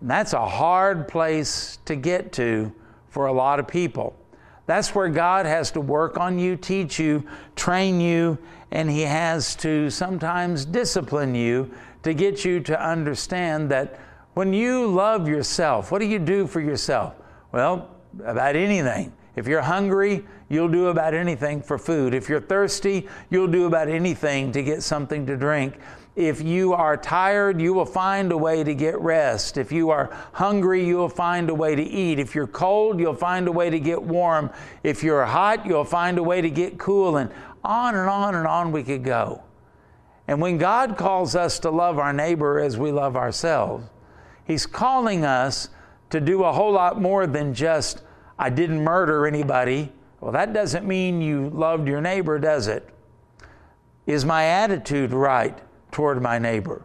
And 0.00 0.08
that's 0.08 0.32
a 0.32 0.46
hard 0.46 1.08
place 1.08 1.80
to 1.86 1.96
get 1.96 2.30
to 2.34 2.72
for 3.08 3.26
a 3.26 3.32
lot 3.32 3.58
of 3.58 3.66
people. 3.66 4.14
That's 4.66 4.94
where 4.94 5.08
God 5.08 5.44
has 5.44 5.72
to 5.72 5.80
work 5.80 6.20
on 6.20 6.38
you, 6.38 6.54
teach 6.54 7.00
you, 7.00 7.26
train 7.56 8.00
you, 8.00 8.38
and 8.70 8.88
He 8.88 9.02
has 9.02 9.56
to 9.56 9.90
sometimes 9.90 10.64
discipline 10.64 11.34
you 11.34 11.74
to 12.04 12.14
get 12.14 12.44
you 12.44 12.60
to 12.60 12.80
understand 12.80 13.72
that 13.72 13.98
when 14.34 14.52
you 14.52 14.86
love 14.86 15.26
yourself, 15.26 15.90
what 15.90 15.98
do 15.98 16.06
you 16.06 16.20
do 16.20 16.46
for 16.46 16.60
yourself? 16.60 17.16
Well, 17.50 17.90
about 18.24 18.54
anything. 18.54 19.12
If 19.38 19.46
you're 19.46 19.62
hungry, 19.62 20.26
you'll 20.48 20.68
do 20.68 20.88
about 20.88 21.14
anything 21.14 21.62
for 21.62 21.78
food. 21.78 22.12
If 22.12 22.28
you're 22.28 22.40
thirsty, 22.40 23.08
you'll 23.30 23.46
do 23.46 23.66
about 23.66 23.88
anything 23.88 24.50
to 24.52 24.62
get 24.62 24.82
something 24.82 25.24
to 25.26 25.36
drink. 25.36 25.78
If 26.16 26.42
you 26.42 26.72
are 26.72 26.96
tired, 26.96 27.60
you 27.60 27.72
will 27.72 27.86
find 27.86 28.32
a 28.32 28.36
way 28.36 28.64
to 28.64 28.74
get 28.74 28.98
rest. 29.00 29.56
If 29.56 29.70
you 29.70 29.90
are 29.90 30.10
hungry, 30.32 30.84
you 30.84 30.96
will 30.96 31.08
find 31.08 31.48
a 31.48 31.54
way 31.54 31.76
to 31.76 31.82
eat. 31.82 32.18
If 32.18 32.34
you're 32.34 32.48
cold, 32.48 32.98
you'll 32.98 33.14
find 33.14 33.46
a 33.46 33.52
way 33.52 33.70
to 33.70 33.78
get 33.78 34.02
warm. 34.02 34.50
If 34.82 35.04
you're 35.04 35.24
hot, 35.24 35.64
you'll 35.64 35.84
find 35.84 36.18
a 36.18 36.22
way 36.24 36.40
to 36.40 36.50
get 36.50 36.76
cool. 36.76 37.18
And 37.18 37.30
on 37.62 37.94
and 37.94 38.08
on 38.08 38.34
and 38.34 38.48
on 38.48 38.72
we 38.72 38.82
could 38.82 39.04
go. 39.04 39.44
And 40.26 40.40
when 40.40 40.58
God 40.58 40.96
calls 40.98 41.36
us 41.36 41.60
to 41.60 41.70
love 41.70 42.00
our 42.00 42.12
neighbor 42.12 42.58
as 42.58 42.76
we 42.76 42.90
love 42.90 43.16
ourselves, 43.16 43.86
He's 44.44 44.66
calling 44.66 45.24
us 45.24 45.68
to 46.10 46.20
do 46.20 46.42
a 46.42 46.52
whole 46.52 46.72
lot 46.72 47.00
more 47.00 47.28
than 47.28 47.54
just, 47.54 48.02
I 48.38 48.50
didn't 48.50 48.82
murder 48.82 49.26
anybody. 49.26 49.92
Well, 50.20 50.32
that 50.32 50.52
doesn't 50.52 50.86
mean 50.86 51.20
you 51.20 51.50
loved 51.50 51.88
your 51.88 52.00
neighbor, 52.00 52.38
does 52.38 52.68
it? 52.68 52.88
Is 54.06 54.24
my 54.24 54.44
attitude 54.44 55.12
right? 55.12 55.58
toward 55.90 56.22
my 56.22 56.38
neighbor? 56.38 56.82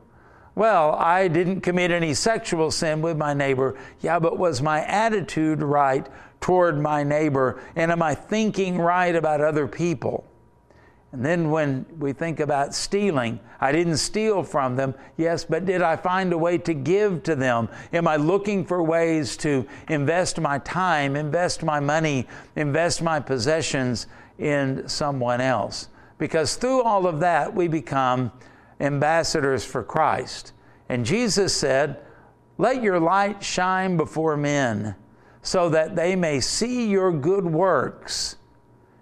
Well, 0.55 0.93
I 0.93 1.27
didn't 1.27 1.61
commit 1.61 1.91
any 1.91 2.13
sexual 2.13 2.69
sin 2.69 3.01
with 3.01 3.17
my 3.17 3.33
neighbor. 3.33 3.77
Yeah, 4.01 4.19
but 4.19 4.37
was 4.37 4.61
my 4.61 4.83
attitude 4.85 5.63
right 5.63 6.07
toward 6.41 6.79
my 6.79 7.03
neighbor? 7.03 7.61
And 7.75 7.91
am 7.91 8.03
I 8.03 8.13
thinking 8.13 8.77
right 8.77 9.15
about 9.15 9.41
other 9.41 9.67
people? 9.67 10.25
And 11.13 11.23
then 11.23 11.51
when 11.51 11.85
we 11.99 12.11
think 12.11 12.39
about 12.39 12.73
stealing, 12.73 13.39
I 13.61 13.71
didn't 13.71 13.97
steal 13.97 14.41
from 14.41 14.75
them, 14.75 14.95
yes, 15.15 15.45
but 15.45 15.63
did 15.63 15.83
I 15.83 15.95
find 15.95 16.33
a 16.33 16.37
way 16.37 16.57
to 16.57 16.73
give 16.73 17.21
to 17.23 17.35
them? 17.35 17.69
Am 17.93 18.07
I 18.07 18.15
looking 18.15 18.65
for 18.65 18.81
ways 18.81 19.37
to 19.37 19.67
invest 19.89 20.41
my 20.41 20.57
time, 20.57 21.15
invest 21.15 21.61
my 21.63 21.79
money, 21.79 22.27
invest 22.55 23.03
my 23.03 23.19
possessions 23.19 24.07
in 24.39 24.89
someone 24.89 25.39
else? 25.39 25.87
Because 26.17 26.55
through 26.55 26.81
all 26.81 27.05
of 27.05 27.19
that, 27.19 27.53
we 27.53 27.67
become 27.67 28.31
ambassadors 28.79 29.63
for 29.63 29.83
Christ. 29.83 30.51
And 30.89 31.05
Jesus 31.05 31.55
said, 31.55 32.01
Let 32.57 32.81
your 32.81 32.99
light 32.99 33.43
shine 33.43 33.97
before 33.97 34.35
men 34.35 34.95
so 35.43 35.69
that 35.69 35.95
they 35.95 36.15
may 36.15 36.39
see 36.39 36.87
your 36.87 37.11
good 37.11 37.45
works 37.45 38.37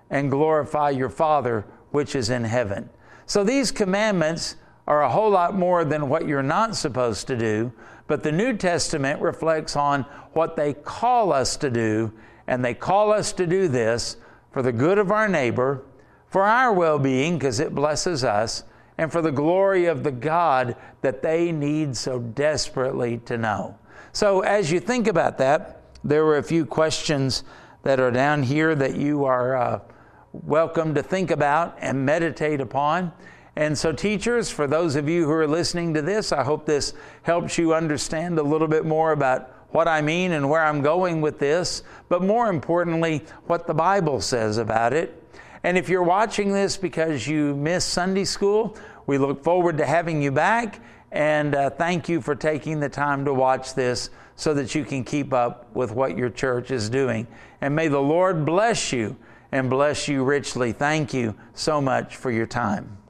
and 0.09 0.29
glorify 0.29 0.89
your 0.89 1.09
Father 1.09 1.65
which 1.91 2.15
is 2.15 2.29
in 2.29 2.43
heaven. 2.43 2.89
So 3.25 3.43
these 3.43 3.71
commandments 3.71 4.55
are 4.87 5.03
a 5.03 5.09
whole 5.09 5.29
lot 5.29 5.55
more 5.55 5.85
than 5.85 6.09
what 6.09 6.27
you're 6.27 6.43
not 6.43 6.75
supposed 6.75 7.27
to 7.27 7.37
do, 7.37 7.71
but 8.07 8.23
the 8.23 8.31
New 8.31 8.57
Testament 8.57 9.21
reflects 9.21 9.75
on 9.75 10.03
what 10.33 10.55
they 10.55 10.73
call 10.73 11.31
us 11.31 11.55
to 11.57 11.69
do, 11.69 12.11
and 12.47 12.63
they 12.63 12.73
call 12.73 13.11
us 13.13 13.31
to 13.33 13.47
do 13.47 13.67
this 13.67 14.17
for 14.51 14.61
the 14.61 14.71
good 14.71 14.97
of 14.97 15.11
our 15.11 15.29
neighbor, 15.29 15.83
for 16.27 16.43
our 16.43 16.73
well 16.73 16.99
being, 16.99 17.37
because 17.37 17.59
it 17.59 17.73
blesses 17.73 18.23
us, 18.23 18.63
and 18.97 19.11
for 19.11 19.21
the 19.21 19.31
glory 19.31 19.85
of 19.85 20.03
the 20.03 20.11
God 20.11 20.75
that 21.01 21.21
they 21.21 21.51
need 21.51 21.95
so 21.95 22.19
desperately 22.19 23.17
to 23.25 23.37
know. 23.37 23.77
So, 24.13 24.41
as 24.41 24.71
you 24.71 24.79
think 24.79 25.07
about 25.07 25.37
that, 25.37 25.81
there 26.03 26.25
were 26.25 26.37
a 26.37 26.43
few 26.43 26.65
questions 26.65 27.43
that 27.83 27.99
are 27.99 28.11
down 28.11 28.43
here 28.43 28.75
that 28.75 28.95
you 28.95 29.23
are 29.25 29.55
uh, 29.55 29.79
welcome 30.33 30.93
to 30.95 31.03
think 31.03 31.29
about 31.29 31.77
and 31.79 32.05
meditate 32.05 32.61
upon. 32.61 33.11
And 33.55 33.77
so, 33.77 33.91
teachers, 33.91 34.49
for 34.49 34.65
those 34.65 34.95
of 34.95 35.09
you 35.09 35.25
who 35.25 35.31
are 35.31 35.47
listening 35.47 35.93
to 35.95 36.01
this, 36.01 36.31
I 36.31 36.43
hope 36.43 36.65
this 36.65 36.93
helps 37.23 37.57
you 37.57 37.73
understand 37.73 38.39
a 38.39 38.43
little 38.43 38.67
bit 38.67 38.85
more 38.85 39.11
about 39.11 39.53
what 39.71 39.87
I 39.87 40.01
mean 40.01 40.31
and 40.31 40.49
where 40.49 40.63
I'm 40.65 40.81
going 40.81 41.21
with 41.21 41.37
this, 41.37 41.83
but 42.07 42.23
more 42.23 42.49
importantly, 42.49 43.23
what 43.47 43.67
the 43.67 43.73
Bible 43.73 44.21
says 44.21 44.57
about 44.57 44.93
it. 44.93 45.21
And 45.63 45.77
if 45.77 45.89
you're 45.89 46.03
watching 46.03 46.53
this 46.53 46.77
because 46.77 47.27
you 47.27 47.55
missed 47.55 47.89
Sunday 47.89 48.25
school, 48.25 48.77
we 49.07 49.17
look 49.17 49.43
forward 49.43 49.77
to 49.77 49.85
having 49.85 50.21
you 50.21 50.31
back. 50.31 50.79
And 51.11 51.55
uh, 51.55 51.69
thank 51.71 52.07
you 52.07 52.21
for 52.21 52.35
taking 52.35 52.79
the 52.79 52.89
time 52.89 53.25
to 53.25 53.33
watch 53.33 53.75
this 53.75 54.09
so 54.37 54.53
that 54.53 54.73
you 54.73 54.85
can 54.85 55.03
keep 55.03 55.33
up 55.33 55.73
with 55.75 55.91
what 55.91 56.17
your 56.17 56.29
church 56.29 56.71
is 56.71 56.89
doing. 56.89 57.27
And 57.59 57.75
may 57.75 57.89
the 57.89 57.99
Lord 57.99 58.45
bless 58.45 58.93
you 58.93 59.17
and 59.51 59.69
bless 59.69 60.07
you 60.07 60.23
richly. 60.23 60.71
Thank 60.71 61.13
you 61.13 61.35
so 61.53 61.81
much 61.81 62.15
for 62.15 62.31
your 62.31 62.47
time. 62.47 63.00